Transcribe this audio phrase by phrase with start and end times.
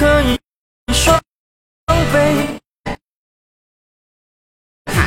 [0.00, 0.38] 可以
[0.94, 1.14] 双
[2.10, 2.16] 飞。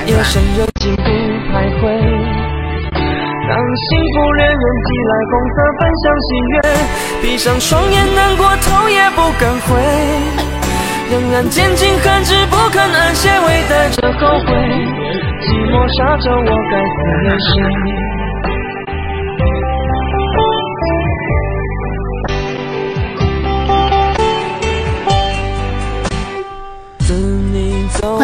[0.05, 1.81] 夜深人静不徘徊，
[3.49, 6.55] 当幸福恋人寄来红色分享喜悦，
[7.23, 9.81] 闭上双眼难过头也不敢回，
[11.10, 14.53] 仍然坚尽寒枝不肯安歇，微带着后悔，
[15.41, 18.02] 寂寞沙洲我该思念谁？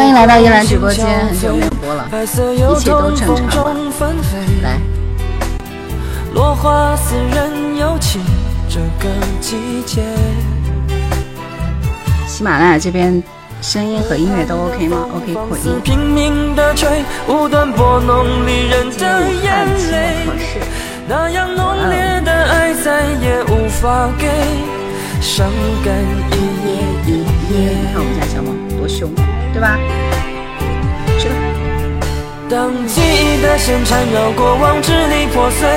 [0.00, 2.24] 欢迎来到依兰直播间，很久没有播了，一
[2.80, 3.76] 切都正常吧？
[4.62, 4.80] 来，
[12.26, 13.22] 喜马拉雅这边
[13.60, 15.64] 声音和音乐都 OK 吗？OK 扩音。
[15.84, 16.32] 今天
[17.28, 17.46] 武
[19.44, 19.68] 汉
[27.04, 27.22] 你
[27.92, 29.12] 看我们家小猫多凶。
[29.52, 29.78] 对吧？
[31.18, 31.34] 去吧。
[32.48, 35.68] 当记忆的线缠绕过往，支离破碎，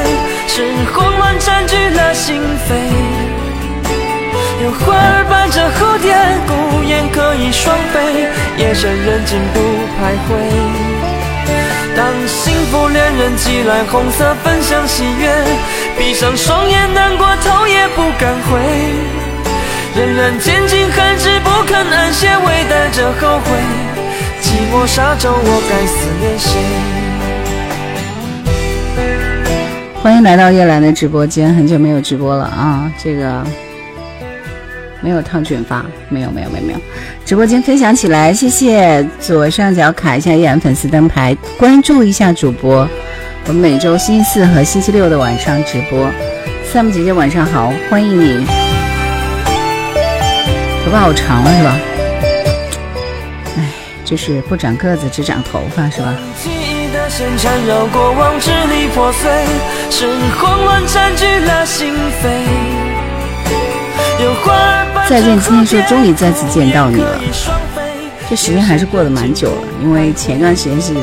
[0.47, 2.73] 是慌乱占据了心扉。
[4.63, 6.15] 有花儿伴着蝴蝶，
[6.47, 9.59] 孤雁可以双飞，夜深人静不
[9.99, 10.29] 徘徊。
[11.95, 15.29] 当幸福恋人寄来红色分享喜悦，
[15.97, 18.59] 闭上双眼难过头也不敢回。
[19.95, 23.51] 仍然坚尽寒枝不肯安歇，微带着后悔。
[24.41, 26.59] 寂寞沙洲，我该思念谁？
[30.01, 32.91] 欢迎来到叶兰的直播间，很久没有直播了啊！
[32.97, 33.43] 这个
[34.99, 36.79] 没有烫卷发，没有没有没有没有。
[37.23, 42.89] 直播间分享起来，谢谢左上角卡一下叶兰粉丝灯牌，关注一下主播。
[43.45, 46.09] 我们每周星期四和星期六的晚上直播。
[46.73, 48.43] ，Sam 姐姐晚上好，欢迎你。
[50.83, 51.79] 头发好长了是吧？
[53.57, 53.69] 哎，
[54.03, 56.13] 就是不长个子只长头发是吧？
[65.07, 67.19] 再见，今天说终于再次见到你了。
[68.29, 70.93] 这时间还是过得蛮久了，因为前段时间是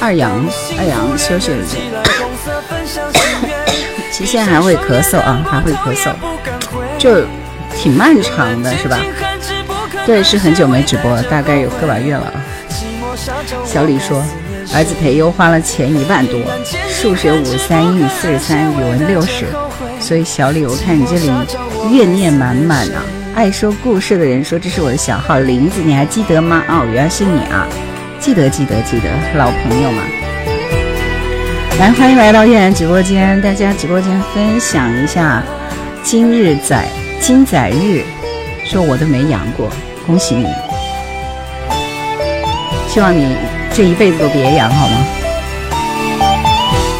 [0.00, 0.44] 二阳，
[0.78, 1.82] 二阳休息了一天。
[4.12, 6.12] 其实现在还会咳嗽啊，还会咳嗽，
[6.98, 7.24] 就。
[7.80, 8.98] 挺漫长的，是吧？
[10.04, 12.34] 对，是很久没直播了，大概有个把月了啊。
[13.64, 14.20] 小李说，
[14.74, 16.40] 儿子培优花了钱一万多，
[16.88, 19.46] 数学五十三，英语四十三，语文六十。
[20.00, 21.30] 所以小李，我看你这里
[21.94, 23.02] 怨念满满啊。
[23.34, 26.64] 爱说故事的人说这是我的小号林子，你还记得吗？
[26.68, 27.64] 哦，原来是你啊，
[28.18, 30.02] 记得记得记得，老朋友嘛。
[31.78, 35.42] 来，欢迎来到叶然直播间，大家直播间分享一下
[36.02, 36.84] 今日仔。
[37.20, 38.04] 金仔日，
[38.64, 39.68] 说我都没阳过，
[40.06, 40.46] 恭喜你！
[42.88, 43.36] 希望你
[43.72, 44.96] 这一辈子都别阳，好吗？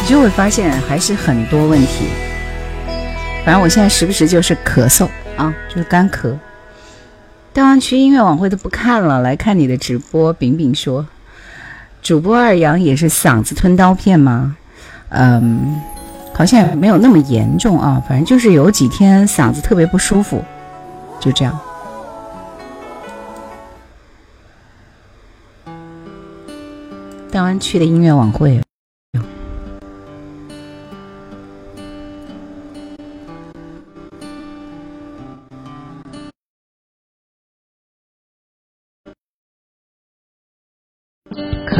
[0.01, 2.05] 你就会发现还是很多问题。
[3.43, 6.37] 反正我现在时不时就是咳嗽啊，就是干咳。
[7.51, 10.31] 大湾区音乐晚会都不看了，来看你的直播。
[10.33, 11.07] 饼饼说，
[12.03, 14.55] 主播二阳也是嗓子吞刀片吗？
[15.09, 15.81] 嗯。
[16.39, 20.41] 好像也没有那么严重啊，反正就是有几天嗓子特别不舒服，
[21.19, 21.59] 就这样。
[27.29, 28.61] 大湾去的音乐晚会，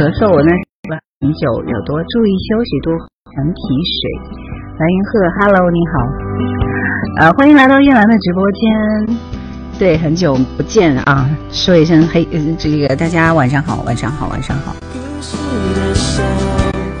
[0.00, 0.50] 咳嗽我那
[1.20, 4.32] 很久，有多注意休息，多喝提水。
[4.78, 6.00] 白云鹤，Hello，你好，
[7.20, 9.18] 呃，欢迎来到叶兰的直播间。
[9.78, 12.26] 对，很久不见啊，说一声嘿，
[12.58, 14.74] 这个大家晚上好，晚上好，晚上好。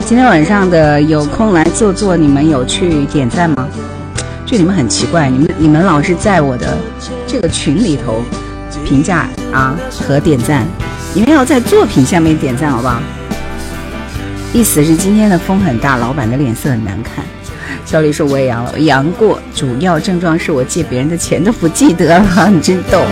[0.00, 3.66] 今天晚上的有空来坐坐，你们有去点赞吗？
[4.44, 6.76] 就你们很奇怪，你们你们老是在我的
[7.26, 8.20] 这个群里头
[8.84, 10.66] 评价啊和点赞，
[11.12, 13.00] 你们要在作品下面点赞好不好？
[14.52, 17.24] 意思是今天的风很大，老板的脸色很难看。
[17.84, 23.02] 小李说我也阳了，阳过，主要症状是我借别人的钱都不记得了，你真逗。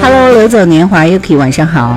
[0.00, 1.96] Hello，流走年华，Yuki，晚上好。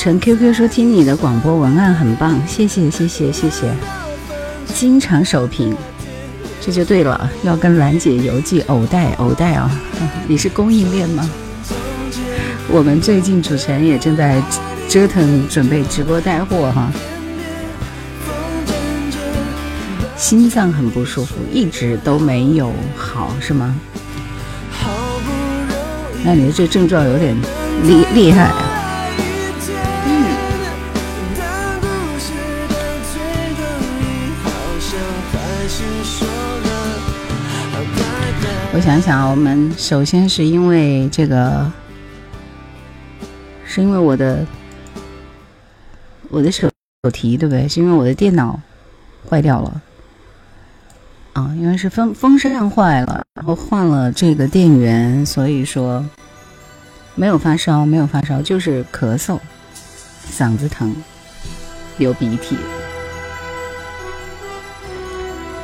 [0.00, 3.68] 陈 QQ 说：“听你的广播文案很棒，谢谢谢谢谢谢。”
[4.72, 5.76] 经常首屏，
[6.60, 7.28] 这就对了。
[7.42, 9.68] 要跟兰姐邮寄藕带藕带啊！
[10.28, 11.28] 你是供应链吗？
[12.68, 14.40] 我们最近主持人也正在
[14.88, 16.92] 折腾准备直播带货哈。
[20.16, 23.74] 心脏很不舒服，一直都没有好，是吗？
[26.22, 27.36] 那你的这症状有点
[27.82, 28.52] 厉厉害。
[38.78, 41.68] 我想想，我们首先是因为这个，
[43.66, 44.46] 是因为我的
[46.28, 46.70] 我的手
[47.02, 47.66] 手提对不对？
[47.66, 48.60] 是因为我的电脑
[49.28, 49.82] 坏掉了。
[51.32, 56.06] 啊，因为是风风扇坏了，然后换了这个电源，所以说
[57.16, 59.40] 没有发烧，没有发烧，就是咳嗽、
[60.30, 60.94] 嗓子疼、
[61.96, 62.56] 流鼻涕。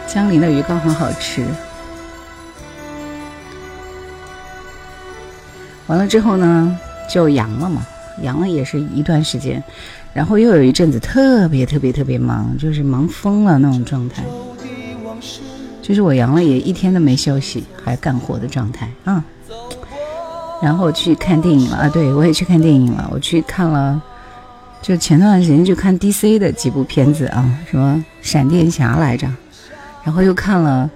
[0.09, 1.47] 江陵的鱼糕很好吃。
[5.87, 6.79] 完了之后呢，
[7.11, 7.87] 就阳了嘛，
[8.23, 9.63] 阳了也是一段时间，
[10.13, 14.23] 然后又有一阵子特别特别特别忙，就是忙疯了那种状态。
[15.83, 19.23] 就是我阳了也一天都没休息，还干活的状态啊。
[20.63, 23.07] 然后去看电影了啊，对我也去看电影了。
[23.13, 24.01] 我去看了，
[24.81, 29.29] 就前段时间就看 DC 的几部片子啊，什么闪电侠来着，
[30.03, 30.89] 然后又看了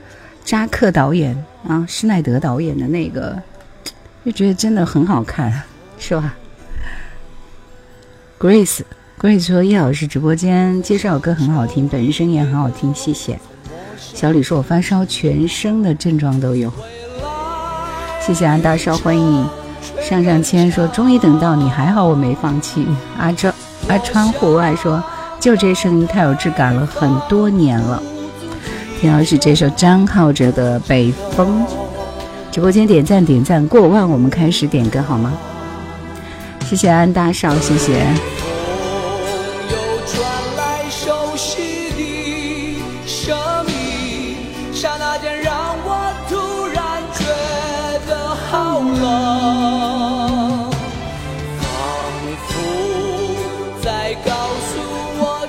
[0.43, 1.37] 扎克导演
[1.67, 3.37] 啊，施耐德导演的那个，
[4.29, 5.51] 就觉得真的很好看，
[5.99, 6.35] 是吧
[8.39, 13.41] ？Grace，Grace 说叶老师直播间介绍歌很好听，本身也很好听，谢谢。
[13.97, 16.71] 小李说：“我发烧，全身的症状都有。”
[18.21, 19.47] 谢谢安大少，欢迎你。
[20.03, 22.87] 上上签说：“终于等到你，还好我没放弃。”
[23.17, 23.55] 阿川
[23.89, 25.03] 阿川户外说
[25.41, 28.03] ：“就这声音太有质感了，很多年了。”
[29.01, 31.65] 田老师这首张浩哲的《北风》。
[32.50, 35.33] 直播间点赞点赞过万，我们开始点歌好吗？
[36.67, 38.06] 谢谢安大少，谢谢。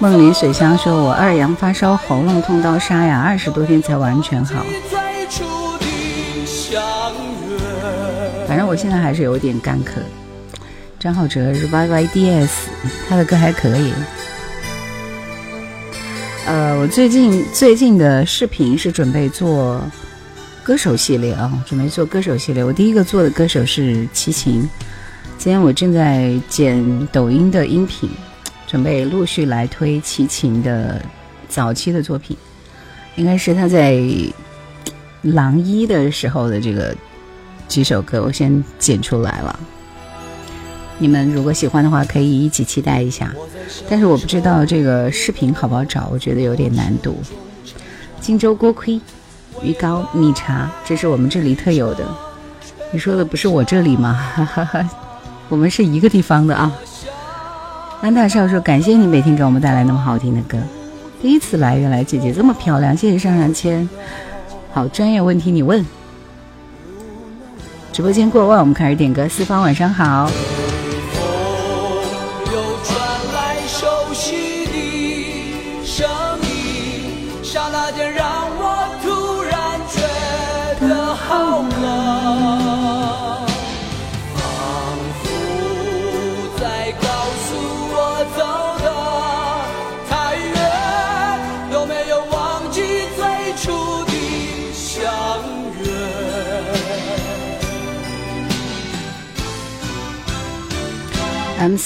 [0.02, 4.64] 梦里水乡说：“我二阳发烧，喉咙痛到沙哑，二十多天才完全好。
[8.60, 10.00] 正我现在还是有点干咳。”
[11.00, 12.70] 张浩哲是 Y Y D S，
[13.08, 13.94] 他的歌还可以。
[16.46, 19.82] 呃，我最近最近的视频是准备做
[20.64, 22.64] 歌手系列啊，准备做歌手系列。
[22.64, 24.68] 我第一个做的歌手是齐秦，
[25.38, 28.10] 今天我正在剪抖音的音频。
[28.68, 31.02] 准备陆续来推齐秦的
[31.48, 32.38] 早期的作品，
[33.16, 34.00] 应该是他在
[35.24, 36.96] 狼一的时候的这个
[37.70, 39.58] 几首歌，我先剪出来了。
[40.98, 43.32] 你们如果喜欢的话，可以一起期待一下。
[43.88, 47.16] 但是我不知道这个视频好不好找，我觉得有点难度。
[48.20, 49.00] 荆州锅盔、
[49.62, 52.04] 鱼糕、米茶，这是我们这里特有的。
[52.92, 54.14] 你说的不是我这里吗？
[54.36, 54.90] 哈哈哈，
[55.48, 56.70] 我们是一个地方的啊。
[58.02, 60.58] 安大少说：“感谢你每天给我们带来那么好听的歌。
[61.22, 62.98] 第一次来，原来姐姐这么漂亮。
[62.98, 63.88] 谢谢上上签。
[64.74, 65.86] 好，专业问题你问。
[67.92, 69.28] 直播间过万，我们开始点歌。
[69.28, 70.30] 四方晚上好。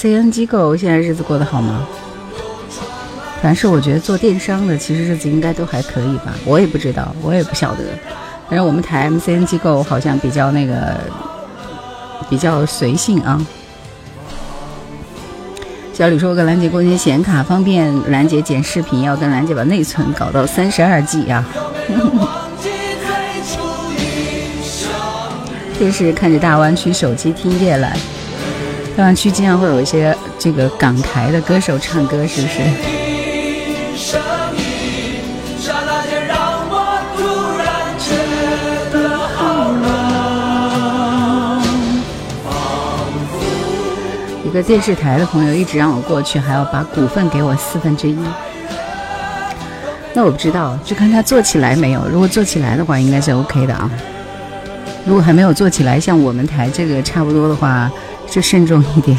[0.03, 1.87] C N 机构现在日子过得好吗？
[3.41, 6.33] 凡是我觉得做电商的，其实日子应该都还可以吧。
[6.43, 7.85] 我也不知道，我也不晓得。
[8.49, 10.97] 反正我们台 MCN 机构好像比较那个，
[12.29, 13.39] 比较随性啊。
[15.93, 21.45] 小李说：“我跟兰姐过些显卡方便，兰姐剪视频要跟兰姐把内存搞到三十二 G 啊。
[25.79, 27.97] 这是看着大湾区手机听夜来。”
[28.95, 32.59] 大湾区经常会有一些这个港台的歌手唱歌，是不是？
[44.45, 48.15] 一个电视台的朋友一直让我过去，还要把股份给我四分之一。
[50.13, 52.07] 那我不知道，就看他做起来没有。
[52.07, 53.89] 如果做起来的话，应该是 OK 的啊。
[55.03, 57.91] 如果还没有做起来，像我们台这个差不多的话。
[58.33, 59.15] 就慎重一点。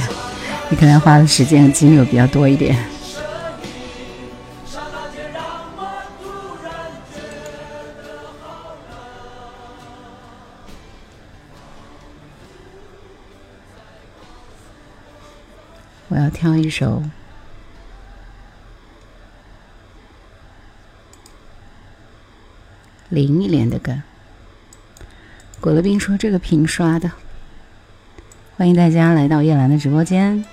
[0.68, 2.76] 你可能花的时间和精力比较多一点。
[16.08, 17.00] 我要挑一首
[23.10, 24.02] 林忆莲的歌。
[25.60, 27.12] 果乐冰说：“这个屏刷的。”
[28.56, 30.44] 欢迎大家来到叶兰的直播间，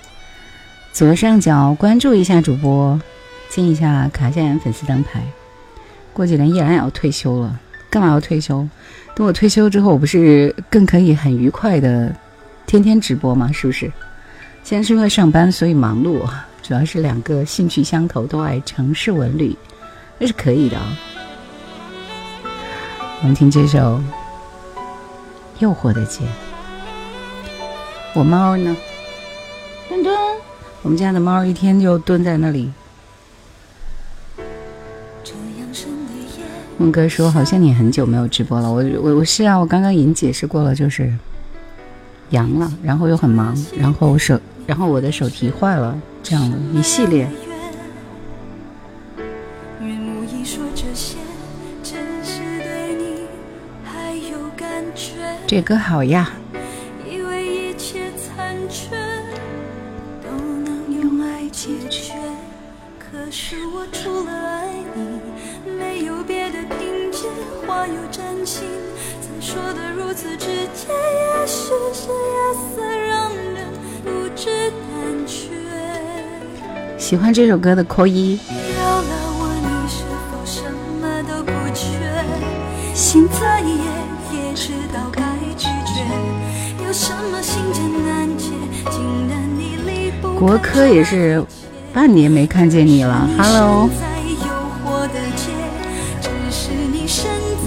[0.92, 3.00] 左上角关注一下主播，
[3.48, 5.22] 进一下卡夏言粉丝灯牌。
[6.12, 8.68] 过几年叶兰也要退休了，干嘛要退休？
[9.14, 12.12] 等我退休之后，我不是更可以很愉快的
[12.66, 13.52] 天天直播吗？
[13.52, 13.90] 是不是？
[14.64, 16.28] 现在是因为上班，所以忙碌。
[16.60, 19.56] 主要是两个兴趣相投，都爱城市文旅，
[20.18, 20.98] 那是可以的啊。
[23.20, 23.98] 我们听这首
[25.60, 26.24] 《诱惑的街》。
[28.14, 28.76] 我猫呢？
[29.88, 30.14] 墩墩，
[30.82, 32.70] 我们家的猫一天就蹲在那里。
[36.76, 41.10] 梦哥说：“好像你很久没有直播了。”我我我是啊，我刚刚已经解释过了，就是
[42.30, 44.38] 阳了，然后又很忙，然后手。
[44.66, 47.26] 然后我的手提坏了，这样的一系列。
[55.46, 56.30] 这歌好呀。
[77.12, 78.40] 喜欢这首歌的扣一。
[90.38, 91.44] 国科也是
[91.92, 93.90] 半年没看见你了，Hello。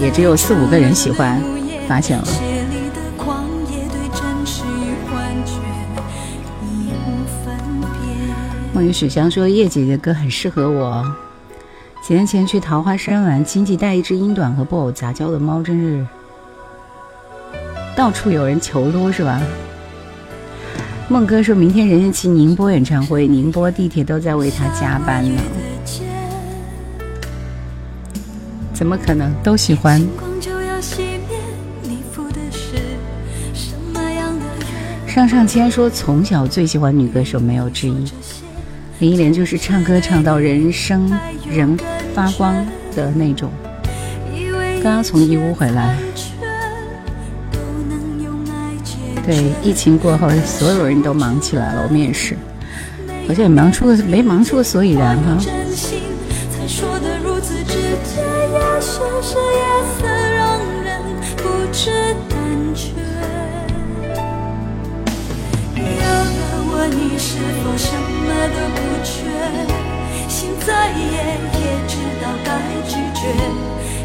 [0.00, 1.40] 也只有四五个人喜欢，
[1.86, 2.26] 发现了。
[8.76, 11.02] 梦雨水香说：“叶姐姐歌很适合我。
[12.06, 16.06] 几年前去桃花山玩，亲戚带一只英短和布偶杂交的猫，真是
[17.96, 19.40] 到处有人求撸，是吧？”
[21.08, 25.40] 梦哥说：“明天任贤齐宁波演唱会，宁波地铁都在为他加班呢。”
[28.74, 29.32] 怎么可能？
[29.42, 30.06] 都喜欢。
[35.06, 38.04] 上上签说：“从小最喜欢女歌手，没有之一。”
[38.98, 41.10] 林忆莲就是唱歌唱到人生
[41.50, 41.76] 人
[42.14, 42.54] 发光
[42.94, 43.50] 的那种。
[44.82, 45.96] 刚刚从义乌回来，
[49.26, 52.36] 对，疫情过后，所有人都忙起来了，我们也是，
[53.28, 55.36] 好像也忙出个没忙出个所以然哈。
[66.88, 69.14] 你是否什么都不缺？
[70.28, 71.02] 心再野
[71.60, 72.48] 也知道该
[72.88, 73.20] 拒绝。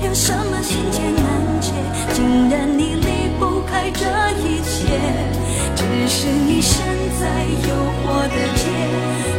[0.07, 1.23] 有什么心结难
[1.61, 1.71] 解？
[2.13, 3.07] 竟然你离
[3.39, 4.05] 不开这
[4.39, 4.99] 一切。
[5.75, 6.83] 只是你身
[7.19, 7.23] 在
[7.67, 7.69] 诱
[8.03, 8.61] 惑的街，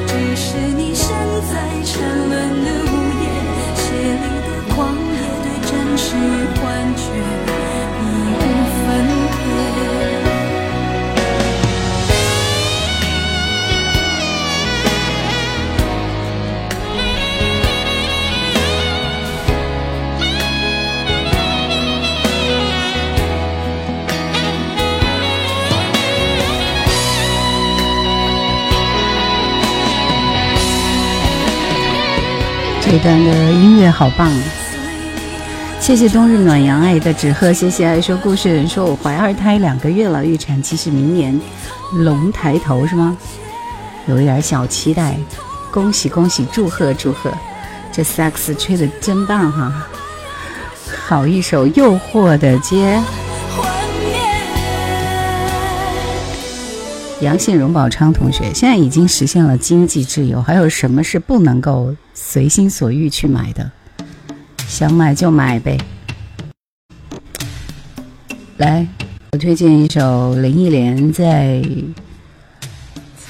[0.06, 1.08] 只是你身
[1.50, 1.52] 在
[1.84, 1.92] 沉
[2.28, 2.32] 沦
[2.64, 3.24] 的午夜，
[3.76, 3.82] 血
[4.22, 4.96] 里的狂野
[5.42, 6.18] 对真实与
[6.58, 6.62] 幻
[6.96, 7.00] 觉
[7.98, 8.02] 已
[8.34, 8.40] 无
[8.84, 8.86] 分
[32.92, 34.30] 这段的音乐好棒！
[35.80, 41.40] 谢谢冬日暖阳爱的纸鹤，谢谢爱说故事人说我怀二胎两个月了，预产期是明年
[41.94, 43.16] 龙抬头是吗？
[44.06, 45.16] 有一点小期待，
[45.70, 47.32] 恭喜恭喜，祝贺祝贺！
[47.90, 49.88] 这萨克斯吹的真棒哈！
[51.06, 53.00] 好一首诱惑的街。
[57.22, 63.70] 杨信荣宝昌同学，现在已经实现了经济自由，还有什么是不能够随心所欲去买的？
[64.66, 65.78] 想买就买呗。
[68.58, 68.86] 来，
[69.32, 71.62] 我推荐一首林忆莲在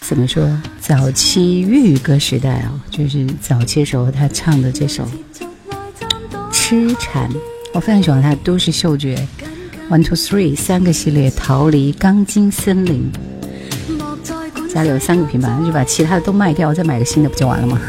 [0.00, 0.46] 怎么说？
[0.78, 5.04] 早期粤语歌时代啊，就是早期时候他唱的这首
[6.52, 7.30] 《痴缠》，
[7.72, 9.16] 我非常喜欢他《都市嗅觉》
[9.90, 13.10] One Two Three 三个系列，逃离钢筋森林。
[14.72, 17.80] 家里有三个平板，那就把其他的都卖掉，再买个新的不就完了吗？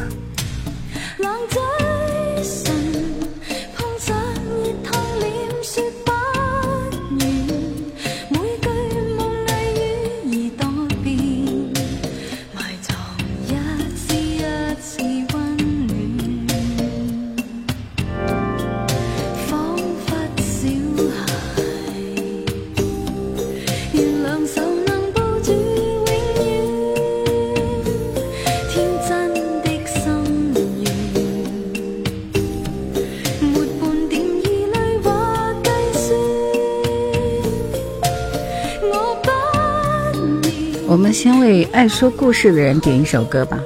[41.71, 43.59] 爱说故事的人点一首歌吧。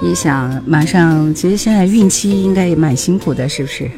[0.00, 3.90] 你想马上，其实现在孕期应该也蛮辛苦的，是不是？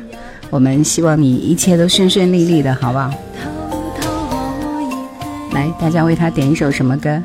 [0.50, 3.11] 我们希望你一切都顺顺利利的，好不好？
[5.52, 7.23] 来，大家为他点一首什么歌？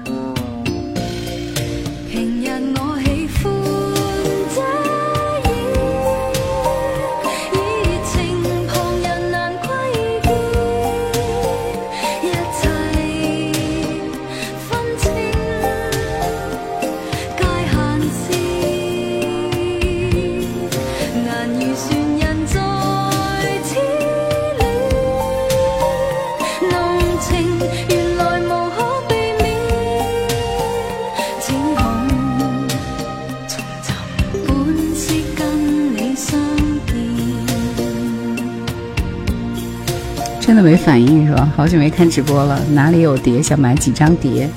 [41.69, 43.43] 久没看直播了，哪里有碟？
[43.43, 44.49] 想买几张碟？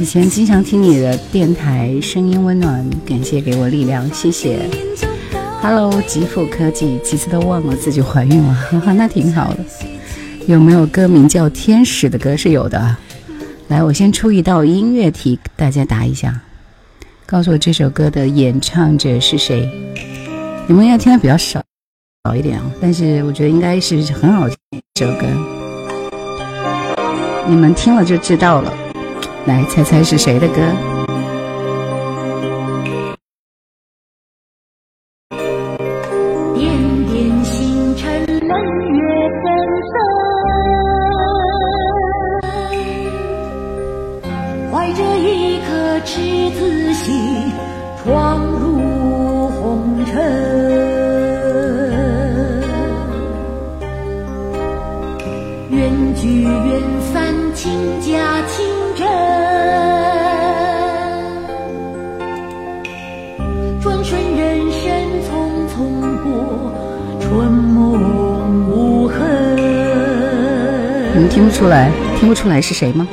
[0.00, 4.58] 以前经常听你的电台，声音温暖，感谢给我力量，谢谢。
[5.60, 9.58] Hello，极富科技，几次都忘了自己怀孕了，哈哈那挺好的。
[10.46, 12.34] 有没有歌名叫《天使》的歌？
[12.34, 12.96] 是有的。
[13.68, 16.40] 来，我先出一道音乐题，大家答一下，
[17.26, 19.68] 告诉我这首歌的演唱者是谁？
[20.66, 21.62] 你们应该听的比较少。
[22.24, 24.56] 少一点啊，但是我觉得应该是很好听
[24.94, 25.26] 这首歌，
[27.48, 28.72] 你们听了就知道了。
[29.46, 30.95] 来猜猜是谁的歌？
[56.14, 58.66] 聚远散，亲家亲
[58.96, 59.06] 真。
[63.80, 64.82] 转瞬人生
[65.22, 65.28] 匆
[65.68, 65.76] 匆
[66.22, 66.72] 过，
[67.20, 69.16] 春梦无痕。
[71.14, 71.90] 你们听不出来？
[72.18, 73.06] 听不出来是谁吗？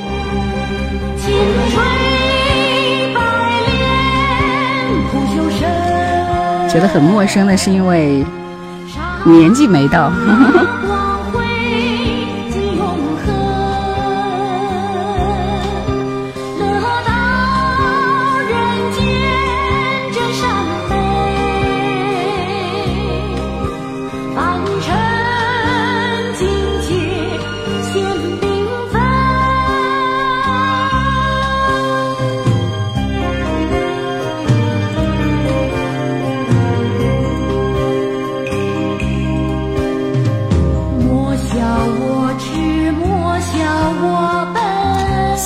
[6.69, 8.25] 觉得很陌生的是因为
[9.23, 10.11] 年纪没到。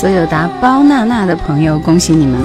[0.07, 2.39] 所有答包娜娜的朋友，恭喜你们！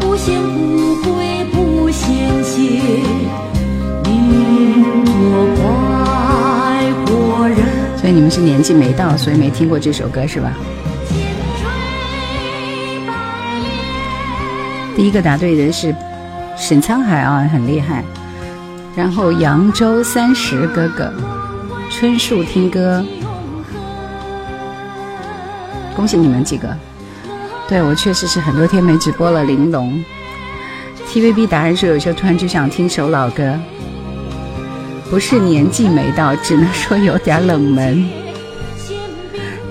[0.00, 2.62] 不嫌不贵，不嫌谢，
[4.02, 7.58] 你做快活人。
[7.96, 10.52] 所以你们是年纪没到，所以没听过这首歌是吧？
[14.96, 15.94] 第一个答对的是
[16.56, 18.02] 沈沧海啊，很厉害。
[18.96, 21.14] 然后扬州三十哥哥，
[21.88, 23.04] 春树听歌。
[25.94, 26.68] 恭喜你们几个！
[27.66, 29.44] 对我确实是很多天没直播了。
[29.44, 30.04] 玲珑
[31.08, 33.58] ，TVB 达人说有时候突然就想听首老歌，
[35.08, 38.06] 不是年纪没到，只能说有点冷门。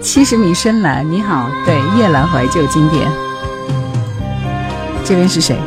[0.01, 3.07] 七十米深蓝，你好，对夜阑怀旧经典。
[5.05, 5.57] 这边是谁？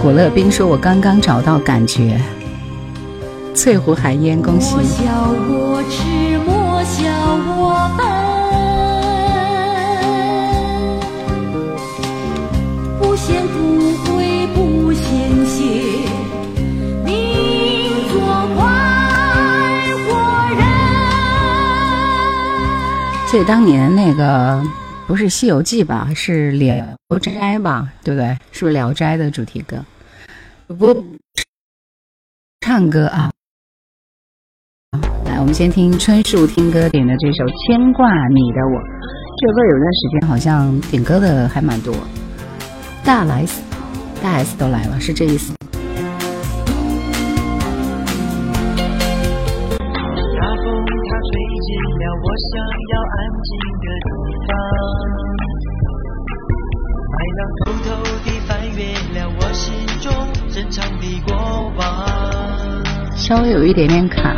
[0.00, 2.20] 果乐冰说：“我刚刚找到感觉。”
[3.54, 4.76] 翠湖寒烟，恭喜。
[23.34, 24.62] 所以当年那个
[25.08, 28.28] 不是《西游记》吧，是《聊斋》吧，对不对？
[28.52, 29.84] 是不是《聊斋》的主题歌？
[30.68, 31.04] 不，
[32.60, 33.32] 唱歌啊！
[35.24, 38.80] 来，我们先听春树听歌点的这首《牵挂你的我》。
[39.40, 41.92] 这首歌有段时间好像点歌的还蛮多，
[43.04, 43.44] 大来
[44.22, 45.52] 大 S 都来了，是这意思。
[63.26, 64.34] 稍微有一点点卡。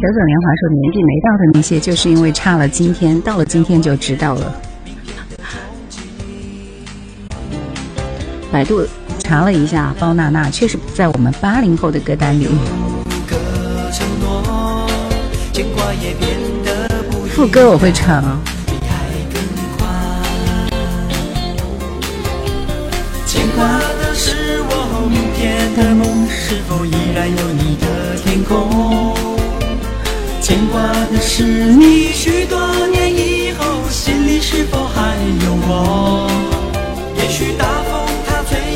[0.00, 4.67] 九九年华说年纪没到的那些，就是因为差了今天，到了今天就知道了。
[8.50, 8.86] 百度
[9.22, 12.48] 查了一下，包娜娜确实在我们八零后的歌单里。
[17.30, 18.40] 副歌我会唱。
[23.26, 29.14] 牵挂的是我明天的梦，是否依然有你的天空？
[30.40, 30.80] 牵挂
[31.12, 36.30] 的是你，许多年以后，心里是否还有我？
[37.16, 37.97] 也许大风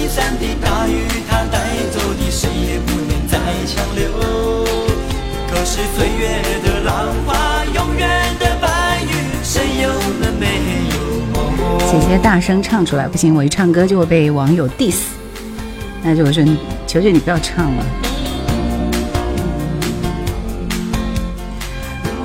[0.02, 1.58] 它吹散的，大雨它带
[1.92, 4.08] 走的，谁也不能再强留。
[5.48, 8.08] 可是岁月的浪花，永远
[8.40, 9.10] 的白云，
[9.44, 9.88] 谁又
[10.20, 10.46] 能没
[10.90, 15.02] 有姐姐大声唱出来不行，我一唱歌就会被网友 diss。
[16.02, 16.44] 那就我说，
[16.86, 17.84] 求求你不要唱了。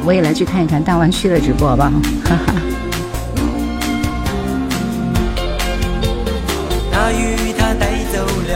[0.03, 1.91] 我也来去看一看大湾区的直播好不好，
[2.23, 2.53] 哈哈。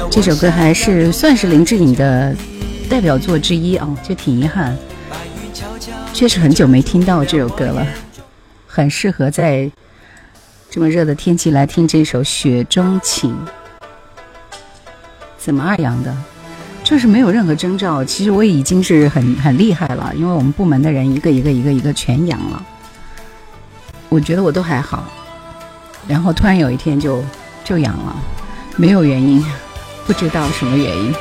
[0.09, 2.35] 这首歌还是算是林志颖的
[2.89, 4.77] 代表作之一啊，就挺遗憾，
[6.13, 7.87] 确实很久没听到这首歌了，
[8.67, 9.71] 很适合在
[10.69, 13.31] 这么热的天气来听这首《雪中情》。
[15.37, 16.15] 怎么二阳的？
[16.83, 22.63] 就是没有任何征兆，其实我已经是很很厉害了，因为我们部门的人一个一个一个一个全阳了，
[24.09, 25.05] 我觉得我都还好，
[26.07, 27.23] 然后突然有一天就
[27.63, 28.15] 就阳了，
[28.75, 29.43] 没有原因，
[30.05, 31.13] 不知道什么原因。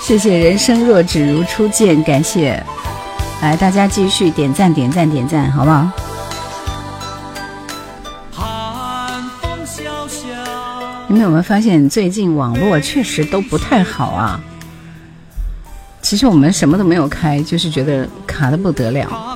[0.00, 2.62] 谢谢人生若只如初见，感谢，
[3.42, 5.90] 来大家继续点赞点赞点赞，好不好？
[11.06, 14.40] 你们有没有发现最近网络确实都不太好啊？
[16.00, 19.29] 其实我们什么都没有开，就是觉得卡的不得了。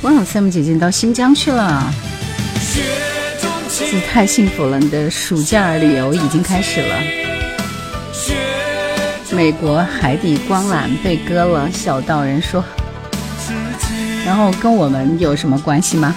[0.00, 1.92] 哇，三木姐姐到新疆去了，
[3.90, 4.78] 这太幸福了！
[4.78, 7.02] 你的暑假旅游已经开始了。
[9.32, 12.64] 美国海底光缆被割了，小道人说，
[14.24, 16.14] 然后跟我们有什么关系吗？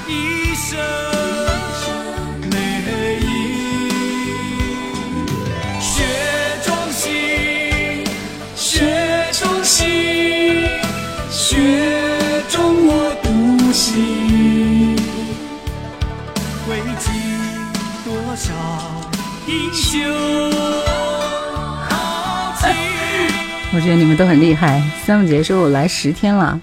[23.73, 24.81] 我觉得你们都很厉害。
[25.05, 26.59] 三木姐说：“我来十天了，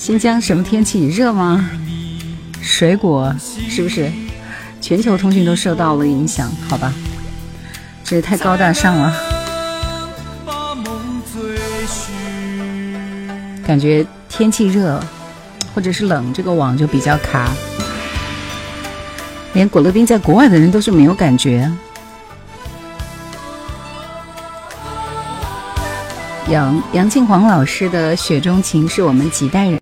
[0.00, 1.06] 新疆什么天气？
[1.08, 1.68] 热吗？
[2.62, 4.10] 水果是不是？
[4.80, 6.50] 全球通讯都受到了影响？
[6.70, 6.90] 好吧，
[8.02, 9.14] 这也太高大上了。
[13.66, 14.98] 感觉天气热
[15.74, 17.50] 或者是冷，这个网就比较卡。
[19.52, 21.70] 连果乐冰在国外的人都是没有感觉。”
[26.48, 29.79] 杨杨庆煌老师的《雪中情》是我们几代人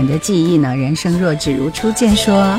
[0.00, 0.74] 人的记忆呢。
[0.74, 2.58] 人生若只如初见，说。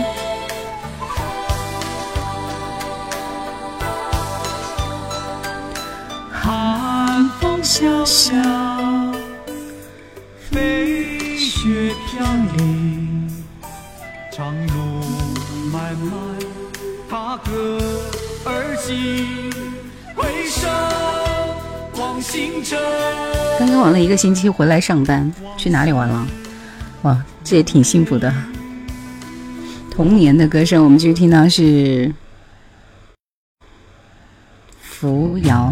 [6.32, 8.36] 寒风萧萧，
[10.52, 12.24] 飞雪飘
[12.58, 13.28] 零，
[14.32, 14.74] 长路
[15.72, 16.12] 漫漫
[17.10, 17.80] 踏歌
[18.46, 19.52] 而行，
[20.16, 20.68] 回首
[22.00, 22.78] 望星辰。
[23.58, 26.28] 刚刚玩了一个星期，回来上班，去哪里玩了？
[27.04, 28.34] 哇，这也挺幸福的。
[29.90, 32.12] 童年的歌声，我们继续听到是
[34.82, 35.72] 扶摇。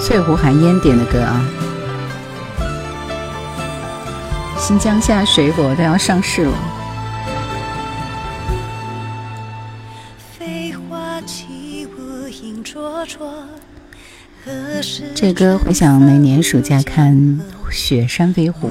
[0.00, 1.40] 翠湖寒烟点的歌啊，
[4.58, 6.52] 新疆现在水果都要上市了。
[15.20, 17.14] 这歌回想每年暑假看
[17.70, 18.70] 《雪山飞狐》。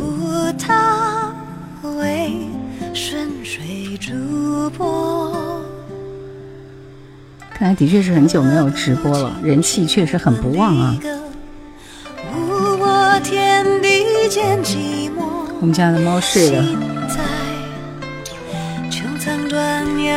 [7.54, 10.98] 看来的确是很久没有直播了，人气确实很不旺啊。
[15.62, 16.66] 我们家的猫睡了，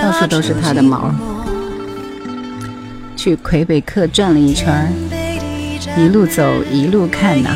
[0.03, 1.11] 到处都是它的毛。
[3.15, 4.91] 去魁北克转了一圈，
[5.97, 7.51] 一路走一路看呐。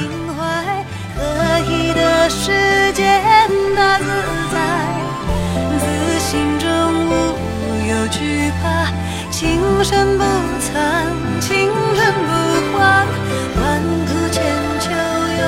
[9.30, 10.24] 情深不
[10.60, 11.06] 残，
[11.40, 12.30] 情深不
[12.72, 13.06] 换，
[13.60, 13.62] 万
[14.06, 14.42] 古千
[14.80, 14.84] 秋
[15.38, 15.42] 有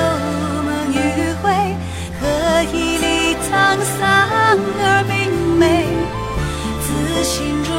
[0.63, 0.95] 梦余
[1.41, 1.75] 晖，
[2.21, 2.21] 何
[2.71, 3.47] 以历沧
[3.81, 3.99] 桑
[4.79, 5.11] 而明
[5.57, 5.87] 媚？
[6.85, 7.73] 自心中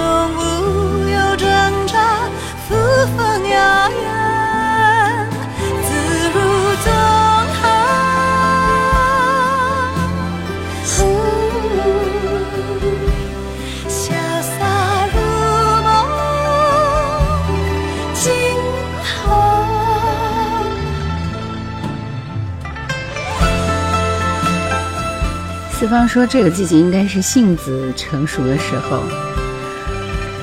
[25.91, 29.03] 方说：“这个季节应该是杏子成熟的时候。”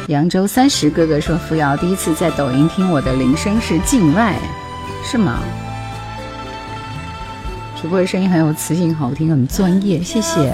[0.07, 4.37] 扬州三十哥哥说：“扶摇第一次在抖音听我的铃声是境外，
[5.03, 5.39] 是吗？
[7.81, 10.53] 主播的声音很有磁性，好听，很专业，谢谢。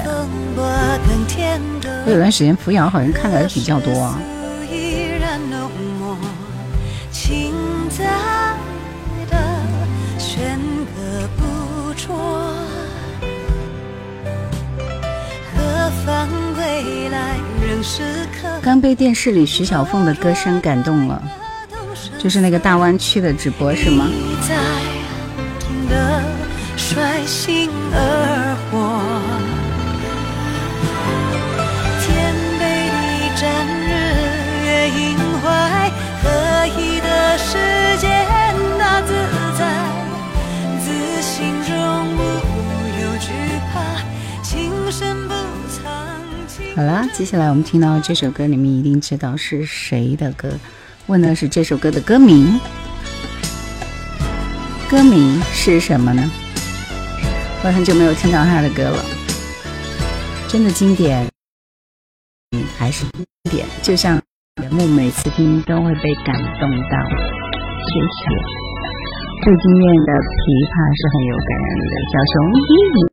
[0.55, 4.19] 我有段时间扶摇好像看的还比较多啊。”
[18.63, 21.21] 刚被电视里徐小凤的歌声感动了，
[22.17, 24.07] 就是那个大湾区的直播是吗？
[46.75, 50.49] 好啦，接下来我们听到这首歌，你们一定知道是谁的歌。
[51.05, 52.59] 问的是这首歌的歌名，
[54.89, 56.23] 歌名是什么呢？
[57.63, 59.05] 我很久没有听到他的歌了，
[60.47, 61.29] 真的经典，
[62.75, 63.67] 还是经典。
[63.83, 64.19] 就像
[64.59, 66.97] 节目每次听都会被感动到，
[67.85, 68.33] 谢谢。
[69.43, 73.12] 最惊艳的琵琶是很有感染力的，小熊。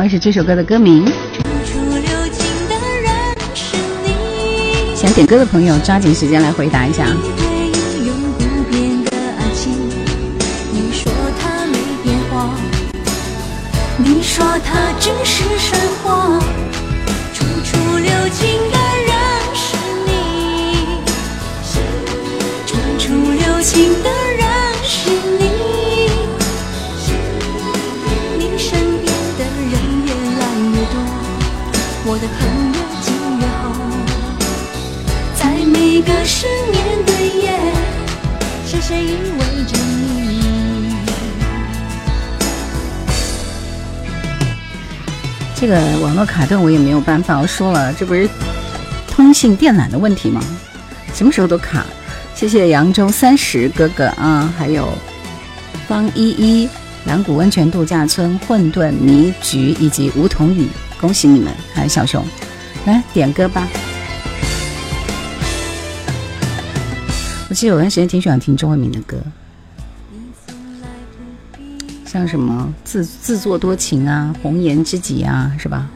[0.00, 1.04] 我问到是这首歌的歌名。
[1.04, 2.00] 处处留
[2.32, 3.12] 情的人
[3.54, 4.96] 是你。
[4.96, 7.06] 想点歌的朋友，抓紧时间来回答一下。
[13.98, 16.40] 你说它只是神话，
[17.34, 19.12] 处处留情的人
[19.54, 20.96] 是你，
[22.66, 24.08] 处处留情的
[36.00, 37.52] 一个失眠的夜，
[38.66, 40.94] 是谁依偎着你？
[45.54, 48.26] 这个网络卡顿我也没有办法，我说了，这不是
[49.06, 50.42] 通信电缆的问题吗？
[51.12, 51.84] 什么时候都卡。
[52.34, 54.88] 谢谢扬州三十哥哥啊，还有
[55.86, 56.66] 方依依、
[57.04, 60.66] 蓝谷温泉度假村、混沌迷局以及梧桐雨，
[60.98, 61.52] 恭喜你们！
[61.74, 62.24] 还有小熊，
[62.86, 63.68] 来点歌吧。
[67.50, 69.20] 我记得有段时间挺喜欢听周慧敏的歌，
[72.06, 75.90] 像什么自自作多情啊、红颜知己啊，是吧？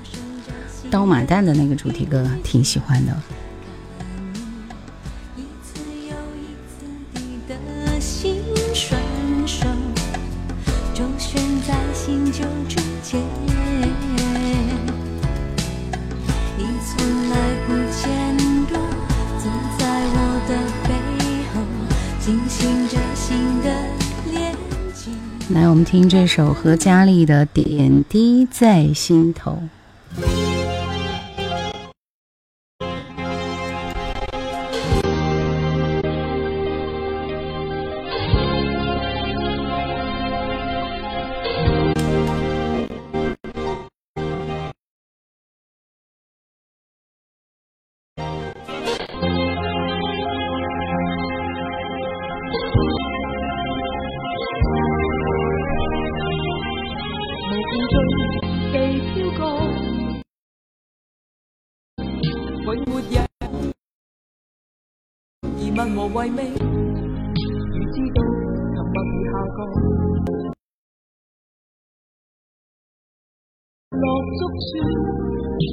[0.90, 3.16] 刀马旦的那个主题歌挺喜欢的。
[26.14, 29.50] 这首何嘉丽的《点滴在心头》。
[66.08, 68.18] 为味，如知道
[68.74, 69.58] 沉默已下降。
[73.90, 74.04] 落
[74.36, 74.66] 足处，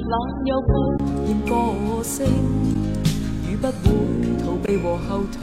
[0.08, 0.14] 冷
[0.46, 0.70] 又不
[1.26, 1.50] 厌个
[2.02, 2.24] 性，
[3.50, 3.72] 雨不会
[4.42, 5.34] 逃避和后退，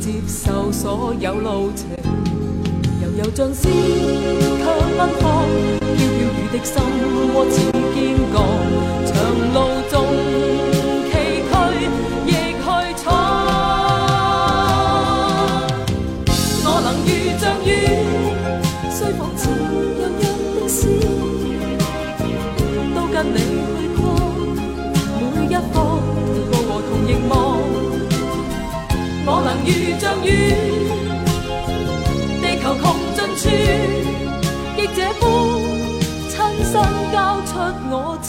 [0.00, 1.88] 接受所有路程。
[3.02, 4.64] 悠悠像诗，却
[4.96, 5.46] 奔放，
[5.78, 6.72] 飘飘雨的心
[7.34, 7.56] 窝似
[7.94, 7.96] 坚
[8.32, 8.36] 强，
[29.48, 30.28] 能如像雨，
[32.42, 32.84] 地球穷
[33.16, 33.48] 尽处，
[34.76, 35.24] 亦这般
[36.28, 36.36] 亲
[36.70, 36.72] 身
[37.10, 37.50] 交出
[37.88, 38.28] 我痴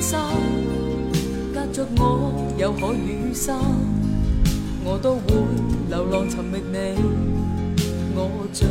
[0.00, 0.32] 隔。
[1.72, 3.56] 着我有海与山，
[4.84, 5.32] 我都会
[5.88, 6.76] 流浪寻觅你。
[8.14, 8.68] 我像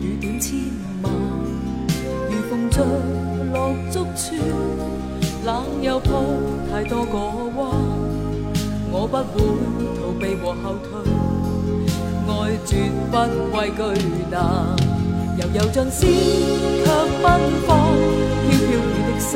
[0.00, 0.58] 雨点千
[1.00, 1.12] 万，
[2.28, 2.84] 如风着
[3.52, 4.34] 落足处，
[5.46, 6.24] 冷又抱
[6.72, 7.16] 太多个
[7.54, 7.70] 弯。
[8.90, 9.38] 我不会
[9.94, 10.90] 逃避和后退，
[12.26, 12.28] 爱
[12.66, 13.14] 绝不
[13.56, 13.78] 畏惧
[14.28, 14.34] 难。
[15.38, 16.84] 悠悠像诗，却
[17.22, 17.30] 奔
[17.64, 17.78] 放，
[18.42, 19.30] 飘飘雨的心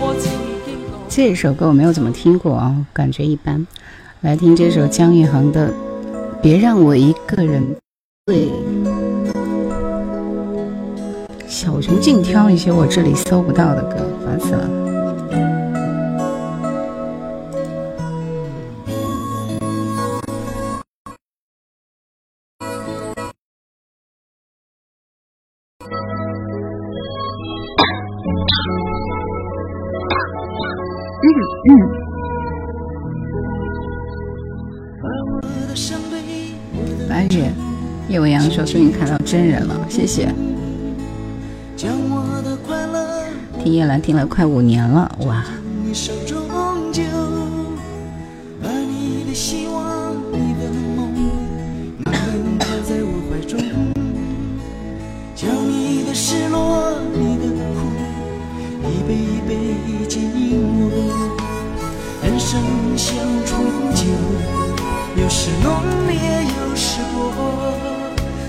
[0.00, 0.02] 窝。
[1.16, 3.66] 这首歌我没有怎么听过啊，感觉一般。
[4.20, 5.70] 来听这首姜育恒的
[6.42, 7.64] 《别让我一个人
[8.26, 8.50] 对》。
[11.48, 15.65] 小熊净挑一些我这里搜不到的歌，烦死了。
[38.50, 40.32] 说终于看到真人了，谢谢。
[43.62, 45.44] 听叶兰听了快五年了，哇！
[65.66, 67.32] 痛也有时过，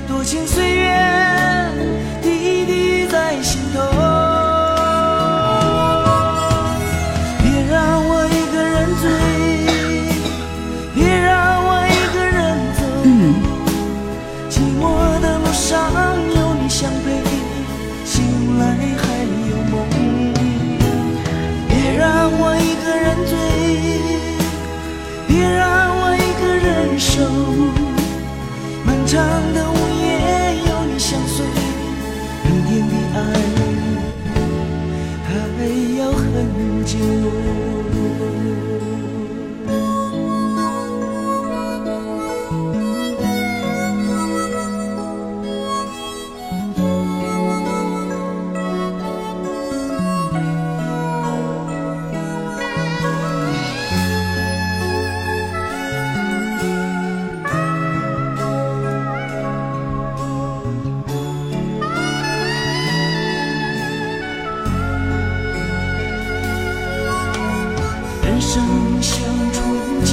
[0.08, 0.87] 多情岁月。
[68.28, 68.62] 人生
[69.02, 69.24] 像
[69.54, 69.64] 醇
[70.04, 70.12] 酒，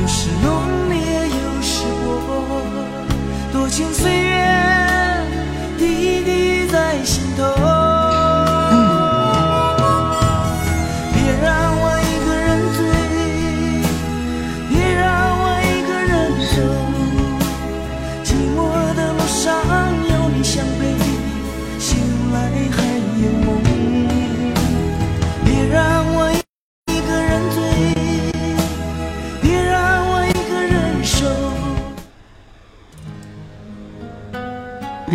[0.00, 0.96] 有时浓烈，
[1.28, 2.08] 有时薄，
[3.52, 3.92] 多情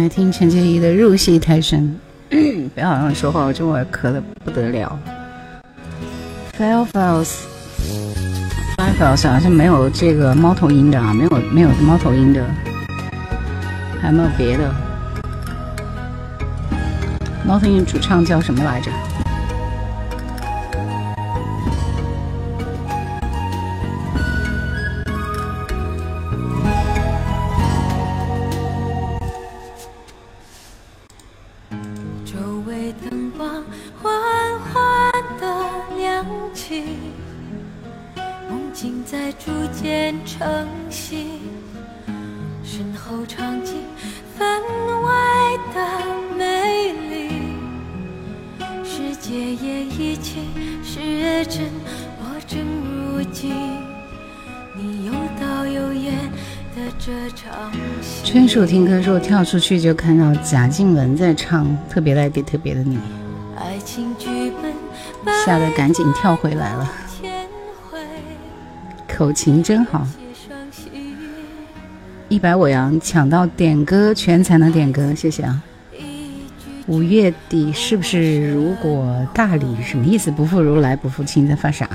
[0.03, 1.97] 来听陈洁仪的《入戏太深》，
[2.75, 4.99] 不要让我说话，我这会儿咳的不得了。
[6.59, 7.25] File Files，File
[8.99, 12.45] Files 好像没有这个猫头鹰的啊，没有没有猫头鹰的，
[14.01, 14.75] 还有没有别的？
[17.47, 18.91] 猫头鹰主唱叫什么来着？
[59.03, 62.97] 树听歌说跳出去就看到贾静雯在唱《特别的爱给特别的你》，
[65.45, 66.89] 吓得赶紧跳回来了，
[69.05, 70.07] 口琴真好。
[72.29, 75.61] 一百我阳抢到点歌权才能点歌，谢谢啊。
[76.87, 80.31] 五月底是不是如果大理什么意思？
[80.31, 81.89] 不负如来不负卿，在发啥？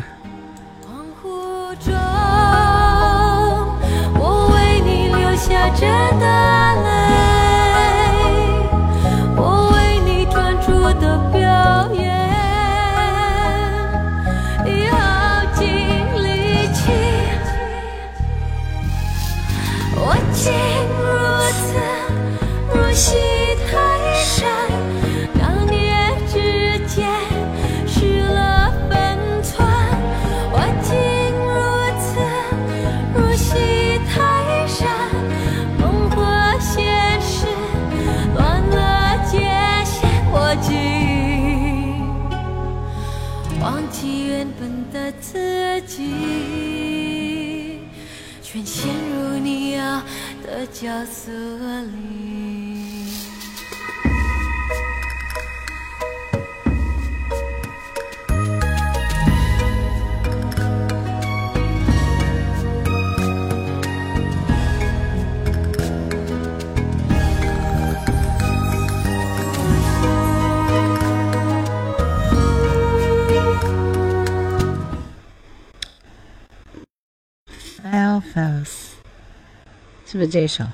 [80.18, 80.64] 不是这首？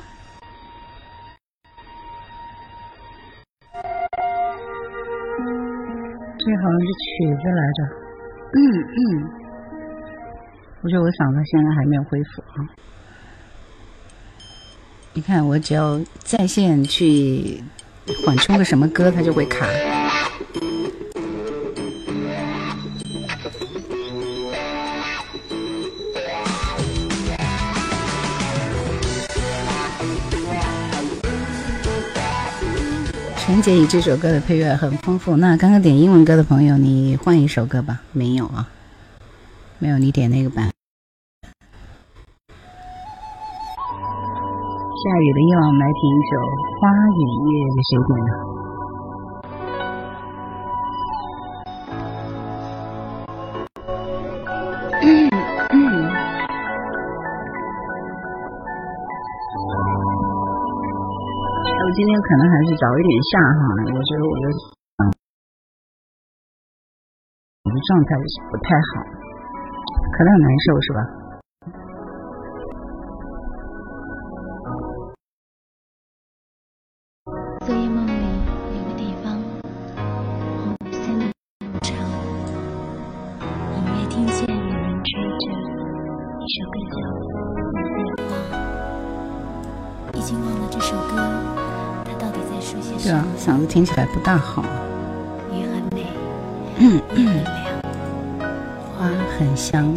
[6.38, 7.78] 这好像是曲子来着。
[8.54, 8.96] 嗯嗯，
[10.82, 12.64] 我觉得我嗓子现在还没有恢复啊。
[15.12, 17.62] 你看，我只要在线去
[18.24, 19.66] 缓冲个什么歌，它就会卡。
[33.54, 35.36] 陈洁仪这首歌的配乐很丰富。
[35.36, 38.00] 那刚刚点英文歌的朋友，你换一首歌吧。
[38.10, 38.68] 没有啊，
[39.78, 40.64] 没有，你点那个版。
[40.64, 40.72] 下
[45.20, 46.34] 雨的夜晚，来听一首
[46.80, 48.53] 《花与月》，是谁点的？
[61.94, 63.62] 今天可能还是早一点下哈。
[63.94, 64.46] 我觉得我的
[67.62, 68.18] 我的状态
[68.50, 68.98] 不太好，
[70.10, 71.23] 可能很难受是吧？
[93.74, 94.64] 听起来不大好。
[96.78, 97.44] 嗯嗯，
[98.96, 99.92] 花很香。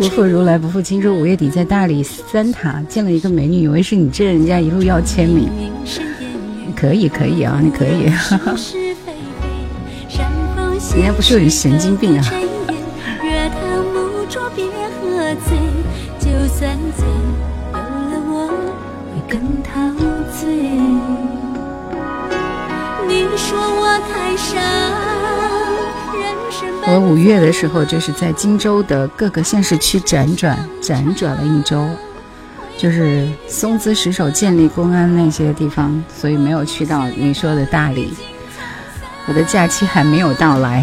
[0.00, 5.69] 不负如来不负卿，说五月底在大理三塔见了一个美女，以为是你，这人家一路要签名。
[6.80, 8.04] 可以可以啊，你可以，
[10.96, 12.24] 人家不是你神经病啊。
[26.92, 31.86] 我五月的时候就是在荆州的各个县市区辗转，辗转了一周。
[32.80, 38.14] 就是松滋、石首、建立、公安那些地方，所以没有去到你说的大理。
[39.28, 40.82] 我的假期还没有到来。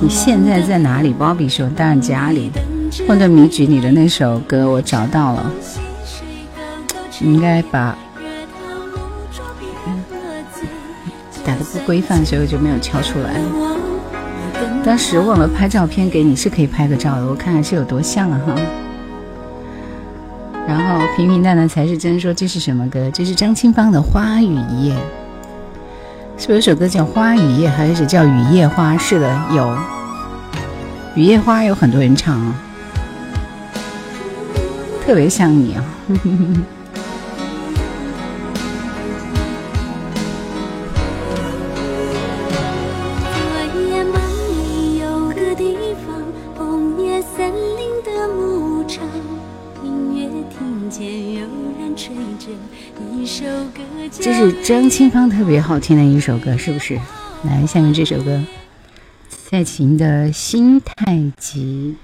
[0.00, 1.12] 你现在在哪里？
[1.12, 2.50] 鲍比说：“当然家里。”
[3.06, 5.52] 混沌迷局里的那首歌我找到了。
[7.20, 7.96] 应该把
[11.44, 13.40] 打的不规范，所以我就没有敲出来。
[14.84, 18.54] 当时忘了拍照片给你，是可以拍个照的，我看看是有多像啊哈。
[20.66, 23.10] 然后平平淡淡才是真，说这是什么歌？
[23.10, 24.94] 这是张清芳的《花雨夜》，
[26.38, 28.94] 是不是有首歌叫《花雨夜》，还是叫《雨夜花》？
[28.98, 29.62] 是的，有
[31.16, 32.54] 《雨夜花》，有很多人唱啊，
[35.04, 35.84] 特别像你啊。
[54.62, 56.94] 张清芳特别好听的一首歌，是不是？
[57.44, 58.40] 来，下面这首歌，
[59.28, 61.96] 蔡琴的《心太急》。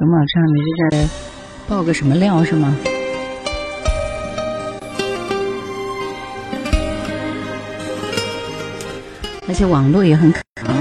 [0.00, 0.42] 有没有唱？
[0.46, 1.08] 你是在
[1.68, 2.74] 爆个什么料是吗？
[9.54, 10.74] 而且网络也很可靠。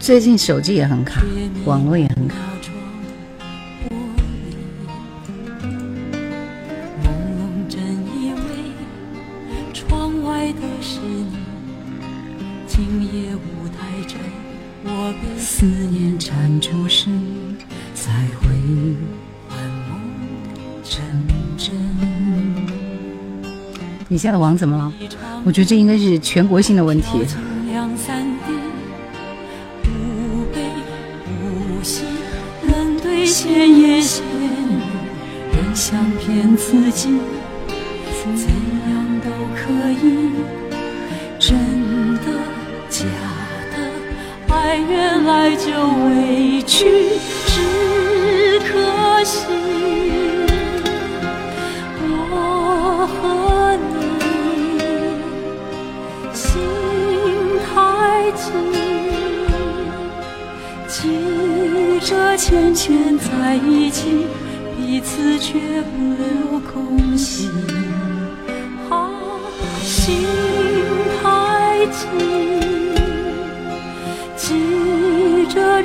[0.00, 1.22] 最近手机也很卡，
[1.64, 2.49] 网络也很卡。
[24.20, 24.92] 你家的网怎么了？
[25.46, 27.24] 我觉得这应该是全国性的问题。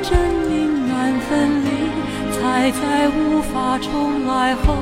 [0.08, 0.16] 生
[0.48, 1.68] 命难分离，
[2.30, 4.76] 才在无法重来后，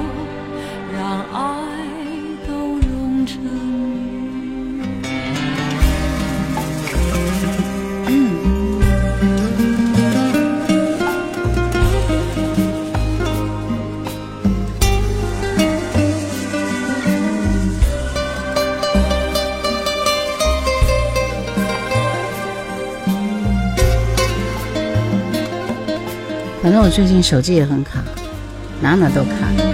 [0.92, 1.83] 让爱。
[26.94, 28.04] 最近手机也很卡，
[28.80, 29.73] 哪哪都卡。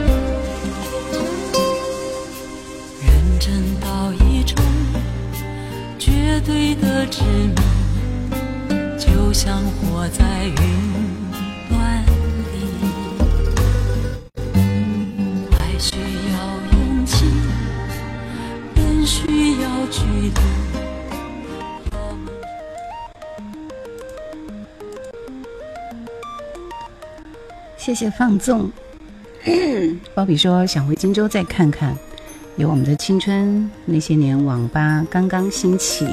[28.01, 28.71] 谢谢放纵，
[30.17, 31.95] 鲍比说想回荆州再看看，
[32.57, 36.07] 有我们的青春那些年，网吧刚刚兴起。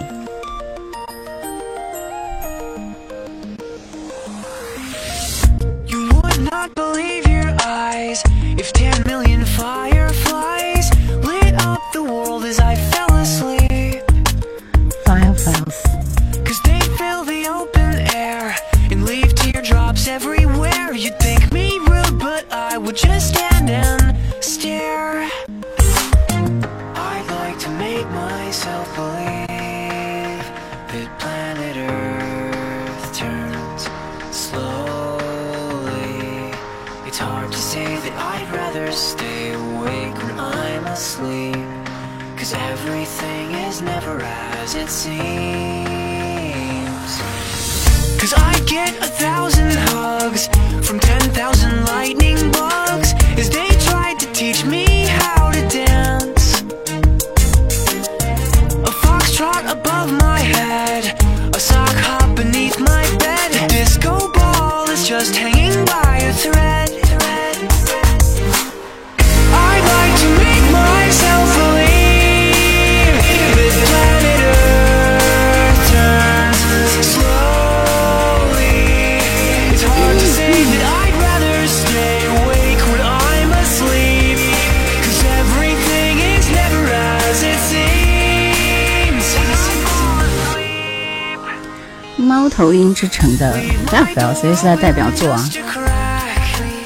[92.57, 93.55] 头音之城的
[93.91, 95.47] 《大 f e l 所以是他代表作啊，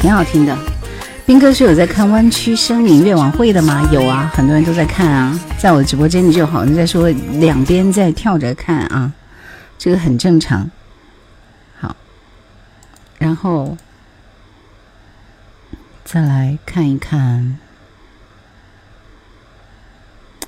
[0.02, 0.54] 挺好听的。
[1.26, 3.88] 斌哥是有在看《弯曲生命》月晚会的吗？
[3.90, 5.40] 有啊，很多人都在看啊。
[5.58, 7.08] 在我直播间里就好像在说
[7.40, 9.14] 两边在跳着看啊，
[9.80, 10.70] 这个很正常。
[11.80, 11.96] 好，
[13.18, 13.78] 然后
[16.04, 17.58] 再来看一看，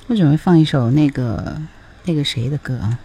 [0.08, 1.62] 我准备放一首那个
[2.04, 3.00] 那个谁的歌啊。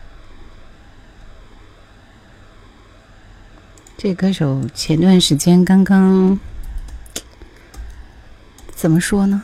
[4.01, 6.38] 这歌手前段时间刚刚
[8.70, 9.42] 怎么说呢？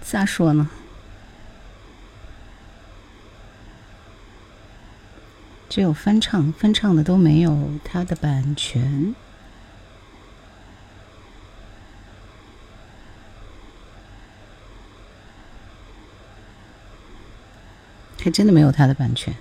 [0.00, 0.70] 咋说呢？
[5.68, 9.14] 只有翻唱，翻唱的都没有他的版权，
[18.18, 19.36] 还真的没有他的版权。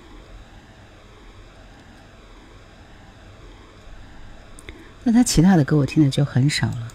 [5.03, 6.87] 那他其他的歌我听的就很少了。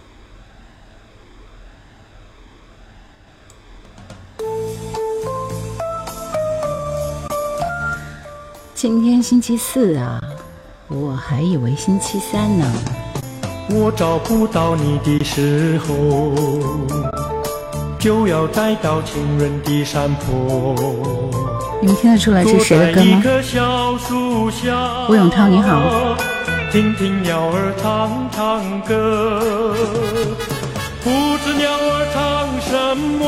[8.74, 10.22] 今天星期四啊，
[10.86, 12.64] 我还以为星期三呢。
[13.70, 16.32] 我找不到你的时候，
[17.98, 20.74] 就要待到情人的山坡。
[21.82, 23.22] 你们听得出来是谁的歌吗？
[25.10, 26.37] 吴永涛，你好。
[26.70, 29.74] 听听鸟儿唱唱歌，
[31.02, 31.08] 不
[31.38, 33.24] 知鸟儿唱什么。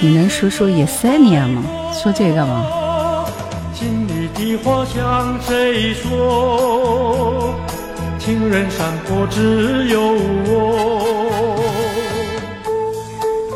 [0.00, 1.62] 你能说说叶塞尼亚吗？
[1.94, 2.66] 说这个干嘛？
[3.72, 7.54] 心里的话向谁说？
[8.18, 10.12] 情人山坡只有
[10.44, 11.56] 我。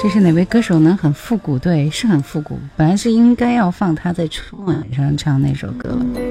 [0.03, 0.99] 这是哪位歌手呢？
[1.01, 2.59] 很复古，对，是很复古。
[2.77, 5.99] 本来是应该要放他在春晚上唱那首歌。
[6.15, 6.23] 但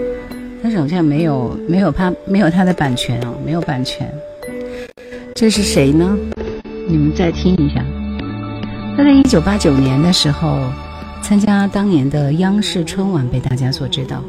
[0.79, 4.09] 是好像没有没有他没有他的版权哦，没有版权。
[5.35, 6.17] 这是谁呢？
[6.87, 7.83] 你们再听一下。
[8.95, 10.71] 他在一九八九年的时候
[11.21, 14.23] 参加当年的央视春晚，被大家所知道。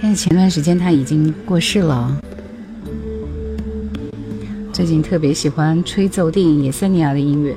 [0.00, 2.16] 但是前段时间他已经过世了。
[4.72, 7.54] 最近特别喜欢吹奏电影《野森尼亚》的音乐。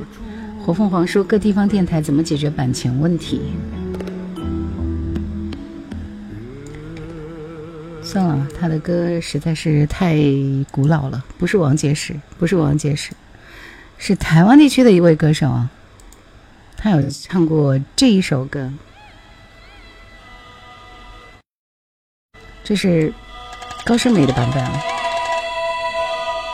[0.64, 3.42] 火凤凰说：“各地方电台怎么解决版权问题？”
[8.16, 10.16] 算了，他的歌实在是太
[10.72, 13.12] 古老了，不是王杰石，不是王杰石，
[13.98, 15.70] 是台湾地区的一位歌手啊。
[16.78, 18.72] 他有唱过这一首歌，
[22.64, 23.14] 这是
[23.84, 24.82] 高胜美的版本啊，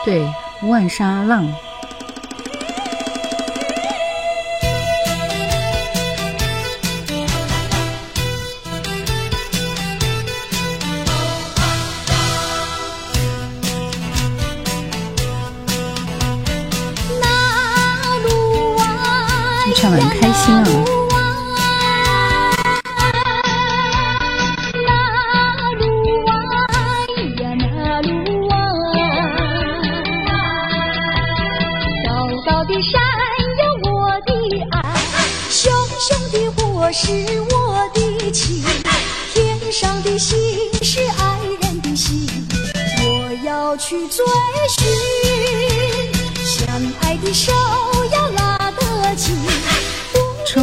[0.04, 0.28] 对，
[0.62, 1.46] 万沙浪。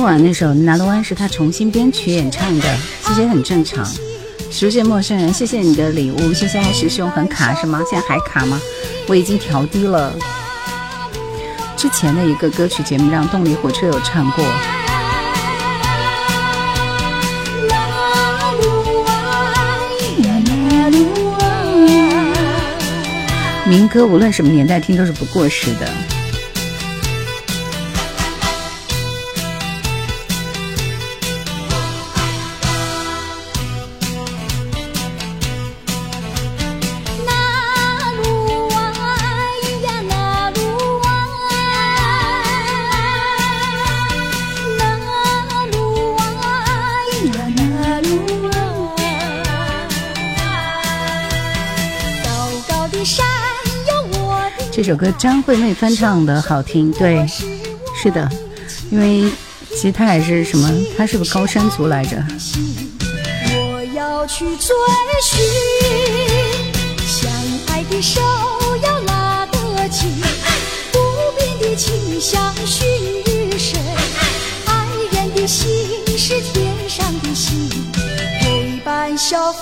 [0.09, 3.85] 晚那首《拿罗湾》是他重新编曲演唱的，这些很正常。
[4.49, 7.79] 熟悉陌生人，谢谢你的礼物，谢谢爱师兄，很卡是吗？
[7.87, 8.59] 现在还卡吗？
[9.07, 10.11] 我已经调低了。
[11.77, 14.43] 之前的一个歌曲节目让动力火车有唱过。
[23.67, 25.87] 民歌无论什么年代听都是不过时的。
[54.89, 57.23] 首歌张惠妹翻唱的好听，对，
[57.95, 58.27] 是的，
[58.89, 59.31] 因为
[59.69, 60.67] 其实她还是什么，
[60.97, 62.17] 她是个高山族来着。
[63.53, 64.75] 我要去追
[65.21, 65.45] 寻，
[67.05, 67.31] 相
[67.67, 68.19] 爱的手
[68.81, 70.09] 要拉得紧，
[70.91, 70.99] 不
[71.37, 72.89] 变的情像熏
[73.27, 73.79] 玉水，
[74.65, 75.69] 爱人的心
[76.17, 77.69] 是天上的星，
[78.41, 79.59] 陪伴小浮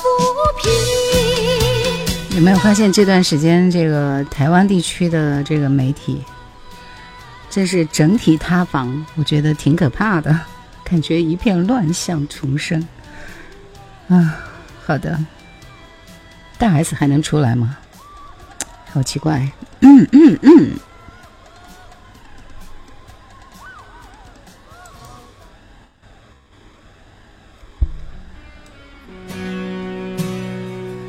[0.64, 1.17] 萍。
[2.38, 6.24] 有没有发现这段时间这个台湾地区的这个媒体，
[7.50, 9.04] 真是整体塌房？
[9.16, 10.40] 我觉得挺可怕的，
[10.86, 12.88] 感觉一片乱象丛生。
[14.08, 14.38] 啊，
[14.86, 15.18] 好的，
[16.60, 17.76] 大 S 还能出来吗？
[18.94, 19.40] 好奇怪。
[19.80, 20.72] 嗯嗯嗯。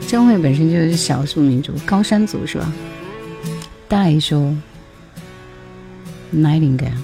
[0.08, 2.72] 张惠本身就是少数民族高山族是吧？
[3.86, 4.56] 大爷说
[6.32, 6.96] ，Nightingale。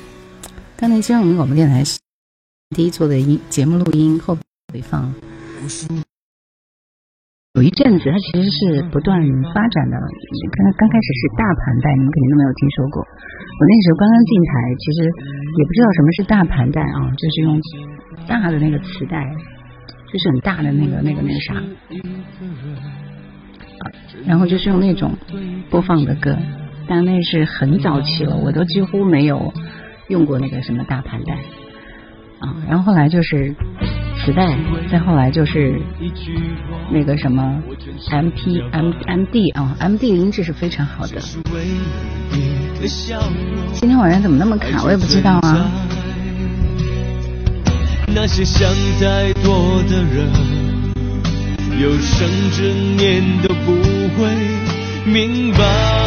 [0.74, 1.84] 刚才接我们广播电台
[2.74, 4.34] 第一做的音节目录音后
[4.72, 5.12] 回放，
[7.52, 9.20] 有一阵子它其实是不断
[9.52, 10.00] 发展的。
[10.00, 13.05] 刚刚开始是大盘带，你们肯定都没有听说过。
[13.05, 17.61] 我那时候刚刚进台，其实也不知道什么是大盘带啊，就是用
[18.26, 19.20] 大的那个磁带。
[20.14, 21.54] 就是很大的那个那个那个啥，
[24.24, 25.12] 然后就是用那种
[25.70, 26.38] 播放的歌，
[26.86, 29.52] 但那是很早期了，我都几乎没有
[30.06, 31.34] 用过那个什么大盘带
[32.38, 32.54] 啊。
[32.68, 33.52] 然后后来就是
[34.24, 34.56] 磁带，
[34.88, 35.80] 再后来就是
[36.92, 37.60] 那个什么
[38.12, 41.18] M P M M D 啊，M D 音质是非常好的。
[43.72, 44.84] 今天晚上怎么那么卡？
[44.84, 45.68] 我也不知道啊。
[48.14, 50.30] 那些想太多的人，
[51.80, 53.72] 有生之年都不
[54.16, 54.28] 会
[55.04, 56.03] 明白。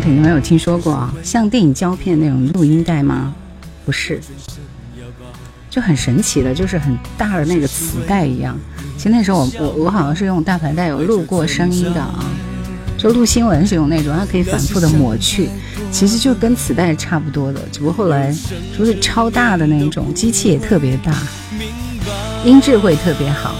[0.00, 3.34] 们肯定没有听说过啊，像电影胶片那种录音带吗？
[3.84, 4.18] 不是，
[5.68, 8.58] 就很神奇的，就是很大的那个磁带一样。
[8.96, 12.24] 其实那时候我我我好像是用大盘带有录过声音的啊，
[12.96, 15.50] 就录新闻是用那种，它可以反复的抹去，
[15.92, 18.34] 其实就跟磁带差不多的，只不过后来
[18.78, 21.12] 就是超大的那种，机器也特别大，
[22.44, 23.54] 音质会特别好。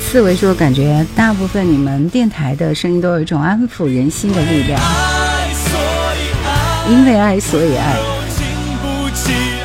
[0.00, 5.27] 四维说，感觉大部分你们电台的声音都有一种安抚人心的力量。
[6.88, 7.96] 因为爱，所以爱。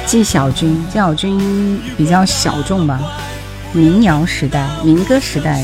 [0.06, 3.00] 纪晓君，纪晓君比较小众吧，
[3.72, 5.62] 民谣时代、民歌时代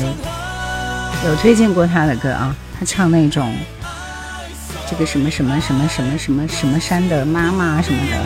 [1.26, 3.54] 有推荐过他的歌啊，他唱那种
[4.90, 8.16] 这个什么什么什么什么什么什么山的妈妈什么的。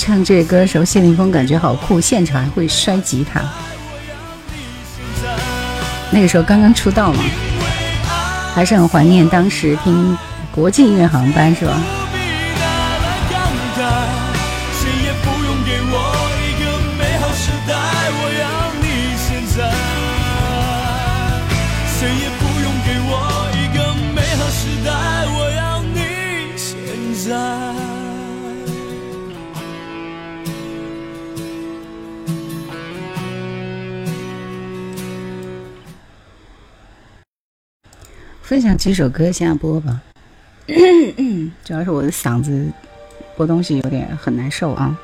[0.00, 3.42] 唱这歌的时候，谢霆锋感觉好酷，现场还会摔吉他。
[6.10, 7.22] 那个时候刚刚出道嘛，
[8.54, 10.16] 还是很怀念当时听
[10.50, 11.78] 国际音乐航班，是吧？
[38.50, 40.00] 分享几首歌下播吧，
[41.62, 42.66] 主要是我的嗓子
[43.36, 44.98] 播东西有点很难受啊。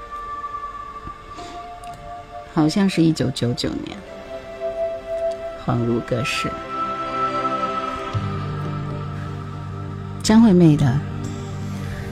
[2.53, 3.97] 好像是一九九九年，
[5.65, 6.51] 恍如隔世。
[10.25, 10.99] 张惠妹的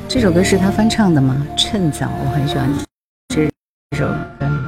[0.07, 1.45] 这首歌是她翻唱的吗？
[1.57, 2.71] 趁早，我很喜欢
[3.35, 3.51] 这
[3.97, 4.07] 首
[4.39, 4.64] 歌。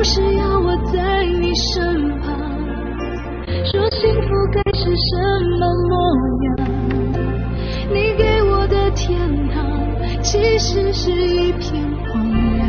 [0.00, 2.32] 不是要我在你身旁
[3.66, 5.10] 说幸福该是什
[5.58, 5.92] 么模
[6.46, 6.56] 样？
[7.90, 9.18] 你给我的天
[9.50, 9.60] 堂
[10.22, 12.26] 其实是一片荒
[12.56, 12.66] 凉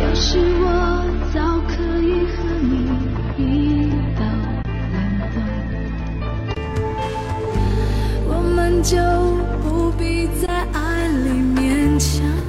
[0.00, 1.04] 要是我
[1.34, 2.70] 早可以和你
[3.42, 4.22] 一刀
[4.92, 4.96] 两
[5.34, 5.36] 断
[8.28, 8.96] 我们就
[9.68, 12.47] 不必在爱里勉强。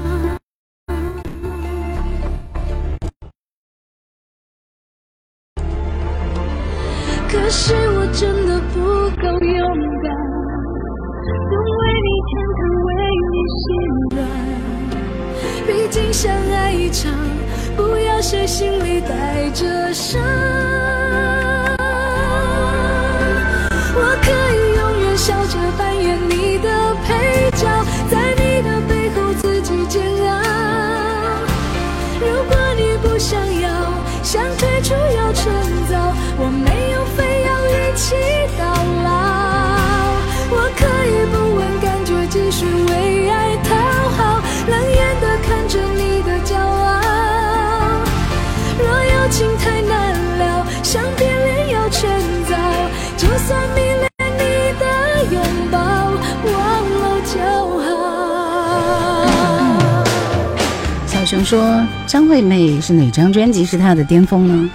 [62.29, 64.69] 惠妹是哪张专辑是她的巅峰呢？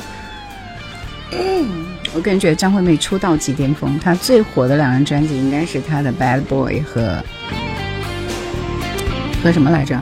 [2.12, 7.22] 我个人觉得张惠妹出道即巅峰，她最火的两张专辑应该是她的《Bad Boy》和
[9.42, 9.98] 和什么来着？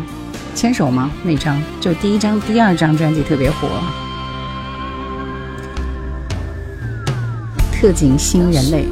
[0.54, 1.10] 牵手吗？
[1.22, 3.68] 那张就第一张、第二张专辑特别火，
[7.80, 8.84] 《特警新人类》。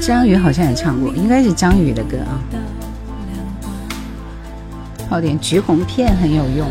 [0.00, 2.40] 张宇好像也唱过，应该是张宇的歌啊。
[5.08, 6.66] 泡点橘红片很有用，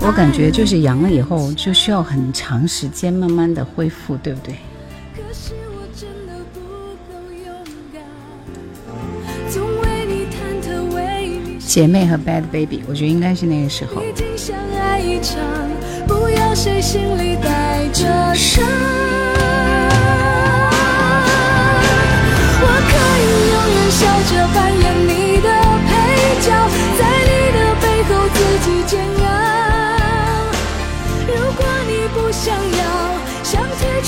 [0.00, 4.56] 我感觉就是阳了以后就需要很长时间慢慢的恢复，对不对？
[11.60, 13.92] 姐妹和 bad baby 我觉得应该是那个时候。
[13.96, 14.00] 我
[22.88, 25.48] 可以永远笑着扮演你的
[25.86, 25.88] 配
[26.40, 26.46] 角，
[26.98, 28.92] 在你的背后自己煎
[29.24, 29.67] 熬。
[32.48, 32.82] 想要，
[33.44, 34.00] 想退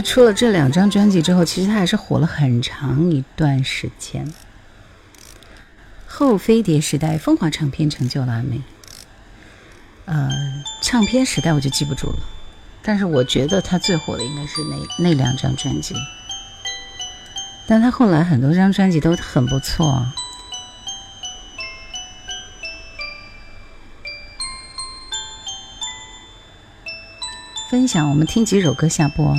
[0.00, 4.32] 出了这两张专辑之后，其实他还是火了很长一段时间。
[6.06, 8.60] 后飞碟时代，风华唱片成就了阿妹。
[10.04, 10.30] 呃，
[10.80, 12.20] 唱片时代我就记不住了，
[12.82, 14.76] 但是我觉得他最火的应该是那
[15.08, 15.96] 那两张专辑。
[17.66, 20.04] 但他后来很多张专辑都很不错。
[27.70, 29.34] 分享，我们听几首歌下播。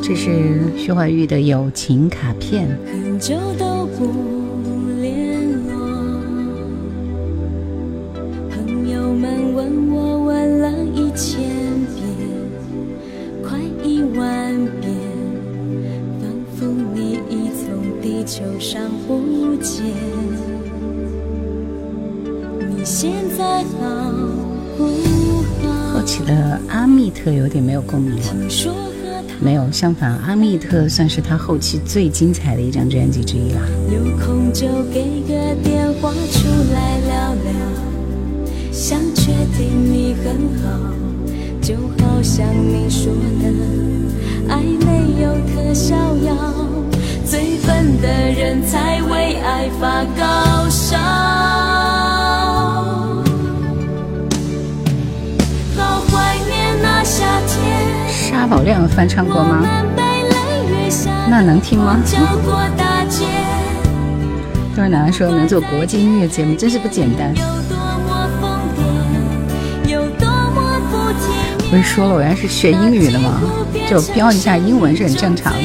[0.00, 2.68] 这是徐怀钰的友情卡片。
[8.50, 11.53] 朋友们问我问了一千
[18.34, 19.84] 从地球上不见。
[22.68, 24.12] 你现在好
[24.76, 24.88] 不
[25.62, 25.94] 好？
[25.94, 28.22] 后期的阿密特有点没有共鸣了。
[29.40, 33.60] 没有，相反，阿密特算是他后期最精彩的一张专辑之一啦。
[33.92, 40.66] 有空就给个电话出来聊聊，想确定你很好，
[41.60, 43.48] 就好像你说的，
[44.48, 46.34] 爱没有特效药，
[47.26, 50.98] 最笨的人才为爱发高烧。
[55.76, 57.56] 好怀念那夏天。
[58.10, 59.66] 沙宝亮翻唱过吗？
[61.28, 61.96] 那能听吗？
[64.76, 67.32] 都是男的说能做国际音乐节目，真是不简单。
[71.70, 73.40] 不是说了我原来是学英语的吗？
[73.88, 75.58] 就标一下英文是很正常的，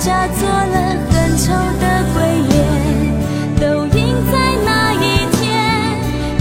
[0.00, 1.84] 假做了很丑的
[2.14, 2.56] 鬼脸，
[3.60, 3.98] 都应
[4.32, 4.34] 在
[4.64, 5.04] 那一
[5.36, 5.46] 天，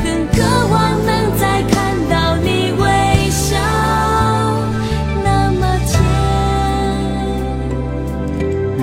[0.02, 0.38] 更渴
[0.72, 1.76] 望能再看
[2.10, 3.58] 到你微笑
[5.26, 6.02] 那么甜。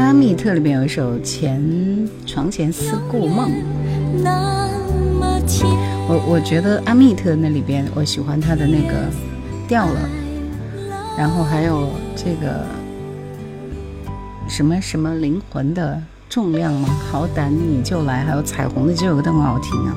[0.05, 3.51] 阿密特里面有一首《前床前思故梦》。
[6.09, 8.95] 我我觉得阿密特那里边，我喜欢他的那个
[9.67, 10.01] 掉了，
[11.17, 12.65] 然后还有这个
[14.49, 16.89] 什么什么灵魂的重量吗？
[17.11, 19.95] 好胆你就来，还有彩虹的这首歌都很好听啊。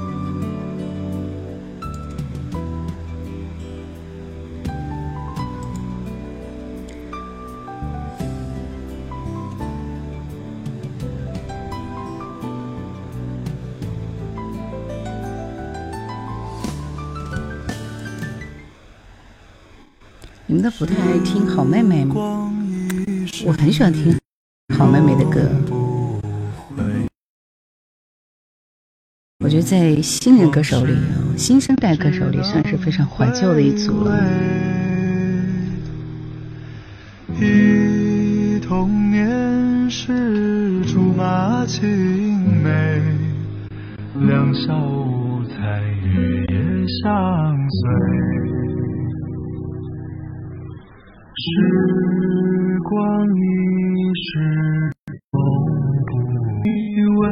[20.45, 22.51] 你们都不太爱听好妹妹吗？
[23.45, 24.18] 我很喜欢听
[24.77, 25.41] 好妹妹的歌。
[29.43, 30.93] 我觉得在新人歌手里，
[31.37, 34.19] 新生代歌手里算是非常怀旧的一组了。
[37.39, 43.01] 忆童年时竹马青梅，
[44.27, 46.57] 两小无猜日夜
[47.01, 47.79] 相随。
[51.41, 53.88] 时光一
[54.21, 54.39] 逝
[55.31, 55.39] 永
[57.05, 57.31] 不回。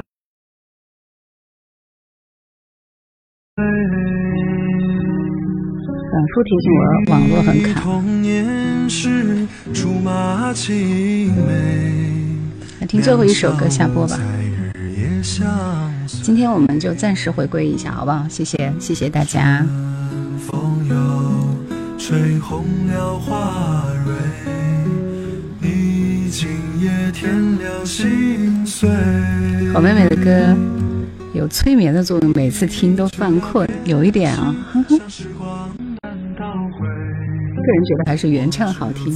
[6.10, 6.80] 反复提醒我
[7.12, 7.76] 网络很卡。
[12.80, 14.18] 来听最后一首歌下播吧。
[16.24, 18.26] 今天我们就暂时回归一下，好不好？
[18.30, 19.66] 谢谢，谢谢大家。
[21.98, 24.14] 吹红了花蕊，
[29.74, 30.56] 好妹妹的歌
[31.34, 34.56] 有催眠的作用，每次听都犯困，有一点啊。
[34.74, 34.80] 个
[37.74, 39.16] 人觉得还是原唱好听。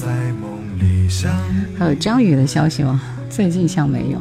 [1.78, 3.02] 还有张宇的消息吗？
[3.30, 4.20] 最近像没有。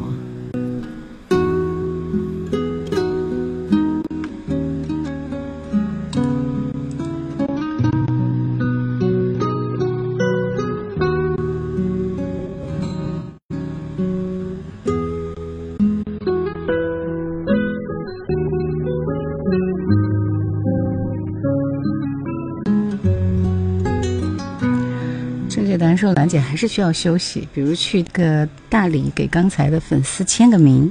[26.01, 30.91] 说兰姐还是需要休息，比如去个大理给刚才的粉丝签个名。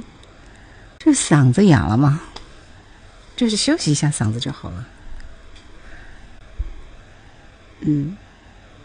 [1.00, 2.20] 这嗓子哑了吗？
[3.34, 4.86] 就是休息一下嗓子就好了。
[7.80, 8.16] 嗯，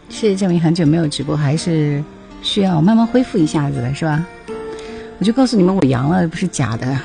[0.08, 2.02] 谢谢证明很久没有直播，还是
[2.42, 4.26] 需要慢慢恢复一下子的，是吧？
[5.18, 6.98] 我就告诉你们，我阳了，不是假的，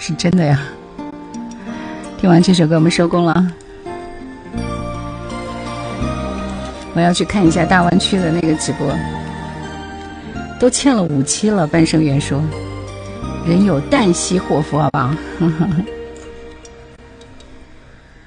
[0.00, 0.60] 是真的呀。
[2.18, 3.52] 听完这首歌，我们收工了。
[6.98, 8.92] 我要去看一下大湾区的那个直播，
[10.58, 11.64] 都欠了五期了。
[11.64, 12.42] 半生缘说。
[13.46, 15.14] 人有旦夕祸福，好不好？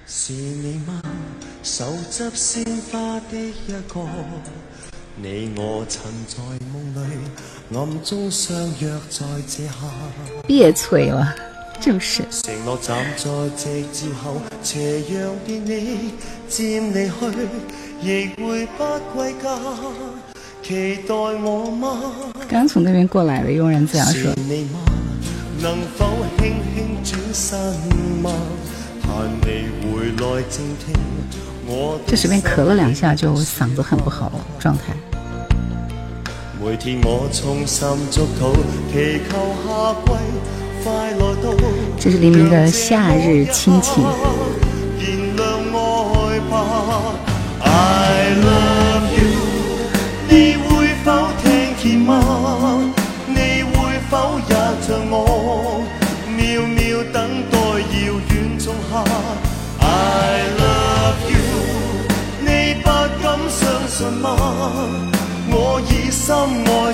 [0.08, 1.02] 是你吗？
[1.64, 4.00] 手执鲜花的一个，
[5.18, 6.38] 你我曾在
[6.72, 9.74] 梦里暗中相约在这下。
[10.48, 11.36] 别催了，
[11.82, 12.24] 就是。
[12.30, 16.14] 承诺站在夕照后，斜阳便你
[16.48, 17.14] 渐离去，
[18.02, 19.50] 亦会不归家。
[20.62, 22.00] 期待我吗？
[22.48, 24.32] 刚从那边过来的庸人自扰说。
[25.60, 26.06] 能否
[26.38, 27.60] 轻轻转身
[28.22, 28.32] 吗？
[29.02, 30.94] 盼你回来静听
[31.66, 32.00] 我。
[32.08, 34.94] 这随便咳了两下就嗓子很不好了，状态。
[36.64, 38.54] 每天我衷心祝祷，
[38.94, 39.32] 祈求
[39.66, 40.61] 夏季。
[42.00, 44.04] 这是黎明的夏日亲情。
[45.00, 45.40] 原谅
[45.76, 46.54] 爱吧
[47.60, 49.30] ，I love you，
[50.28, 50.56] 你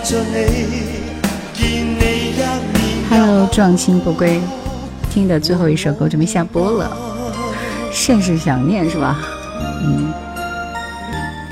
[0.04, 0.28] 见？
[1.60, 2.07] 你
[3.10, 4.42] ？Hello，壮心不归，
[5.10, 6.96] 听的最后一首歌准备下播了，
[7.92, 9.20] 甚是想念是吧？
[9.84, 10.14] 嗯，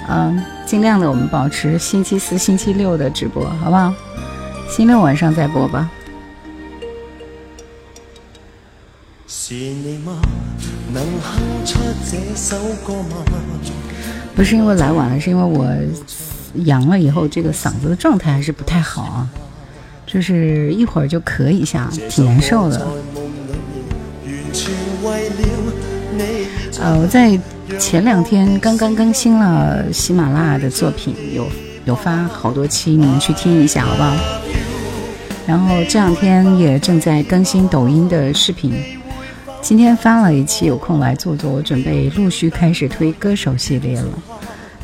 [0.10, 3.94] 嗯，尽量的我们保持星期四、星期六的直播，好不好？
[4.68, 5.90] 星期六晚上再播吧。
[14.36, 15.66] 不是因为来晚了，是因为我
[16.66, 19.30] 阳了以后，这个嗓子的状态还是不太好啊，
[20.16, 22.88] 就是一会儿就咳一下，挺难受的。
[26.80, 27.38] 呃，我在
[27.78, 31.46] 前两天刚刚更新了喜马拉雅的作品，有
[31.84, 34.16] 有发好多期，你们去听一下好不好？
[35.46, 38.74] 然后这两天也正在更新抖音的视频。
[39.62, 41.52] 今天发了一期，有空来坐坐。
[41.52, 44.08] 我准备陆续开始推歌手系列了。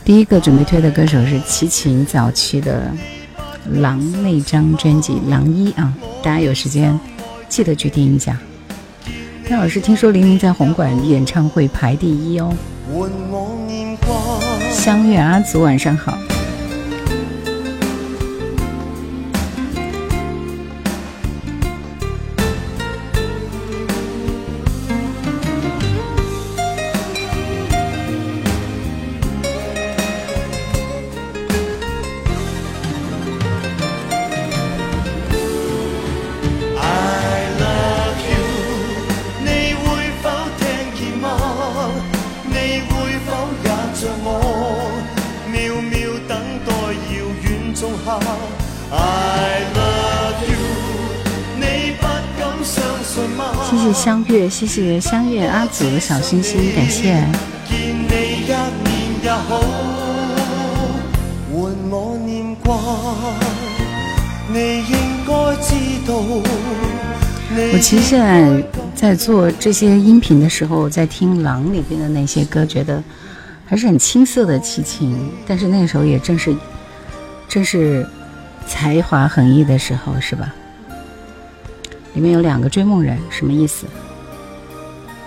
[0.03, 2.91] 第一个准备推的歌手是齐秦早期的
[3.70, 5.94] 《狼》那张专辑《狼一》啊，
[6.24, 7.00] 大家有时间
[7.48, 8.38] 记得去听一下。
[9.50, 12.54] 那老师听说黎明在红馆演唱会排第一哦。
[14.72, 16.18] 相约阿祖，晚上好。
[54.52, 57.26] 谢谢相约阿祖的小心心，感谢。
[67.73, 68.61] 我其实现在
[68.94, 73.02] 在做这些音频的时候，在听《狼》里边的那些歌，觉得
[73.65, 75.18] 还是很青涩的齐秦，
[75.48, 76.53] 但是那个时候也正是
[77.48, 78.06] 正是
[78.68, 80.53] 才华横溢的时候，是吧？
[82.15, 83.86] 里面有两个追梦人，什么意思？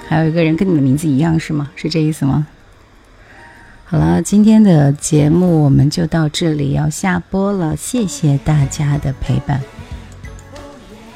[0.06, 1.70] 还有一个人跟你的名字一样是吗？
[1.76, 2.46] 是这意思吗？
[3.86, 7.76] 好了，今天的节目我们就到这里，要下播了。
[7.76, 9.60] 谢谢大家的陪伴，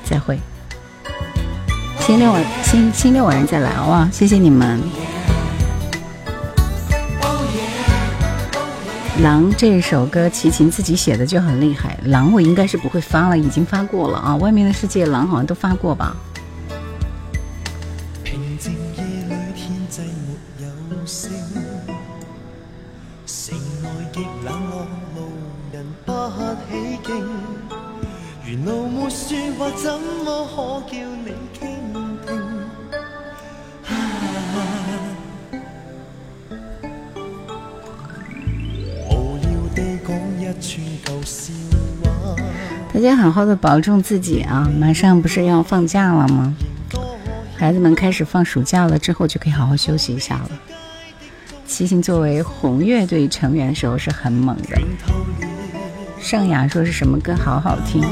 [0.05, 0.39] 再会。
[2.01, 4.09] 星期六晚星星期六晚上再来好不好？
[4.11, 4.81] 谢谢你们。
[9.23, 14.37] 狼这首歌齐秦自己写的就很厉害，狼我应该是不会发了，已经发过了啊。
[14.37, 16.17] 外面的世界狼好像都发过吧。
[42.99, 44.69] 大家好好的保重自己啊！
[44.77, 46.53] 马上不是要放假了吗？
[47.57, 50.51] 孩子们开始放暑假了之后，就可以好好休息一下了。
[51.65, 54.81] 齐秦作为红乐队成员的时候是很猛的。
[56.21, 58.03] 盛雅说是什么歌好好听？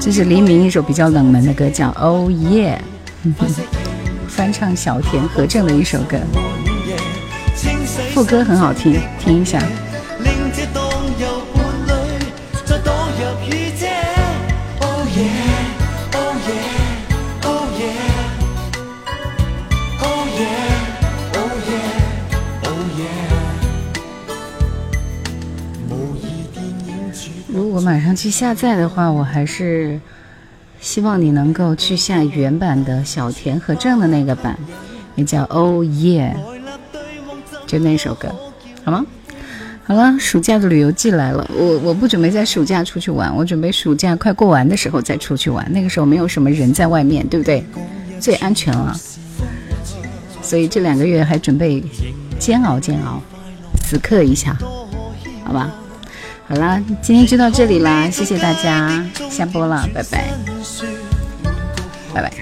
[0.00, 2.78] 这是黎明一首比较冷门的歌，叫《Oh Yeah》，
[4.26, 6.18] 翻唱小田和正的一首歌，
[8.12, 9.62] 副歌很好听，听一下。
[27.82, 30.00] 马上去下载的话，我还是
[30.80, 34.56] 希望你能够去下原版的小田和正的那个版，
[35.16, 36.34] 也叫 Oh Yeah，
[37.66, 38.34] 就那首歌，
[38.84, 39.04] 好吗？
[39.84, 47.64] 好了，暑假的旅游季来了，我我不准备在暑假出去玩，我准备暑假快过完的时候再出去玩，那个时候没有什么人在外面，对不对？
[48.20, 48.96] 最安全了，
[50.40, 51.82] 所以这两个月还准备
[52.38, 53.20] 煎熬煎熬，
[53.84, 54.56] 死磕一下，
[55.44, 55.74] 好吧？
[56.48, 60.28] 好啦，今天就到这里啦，谢谢大家，下播了，拜拜，
[62.12, 62.32] 拜拜。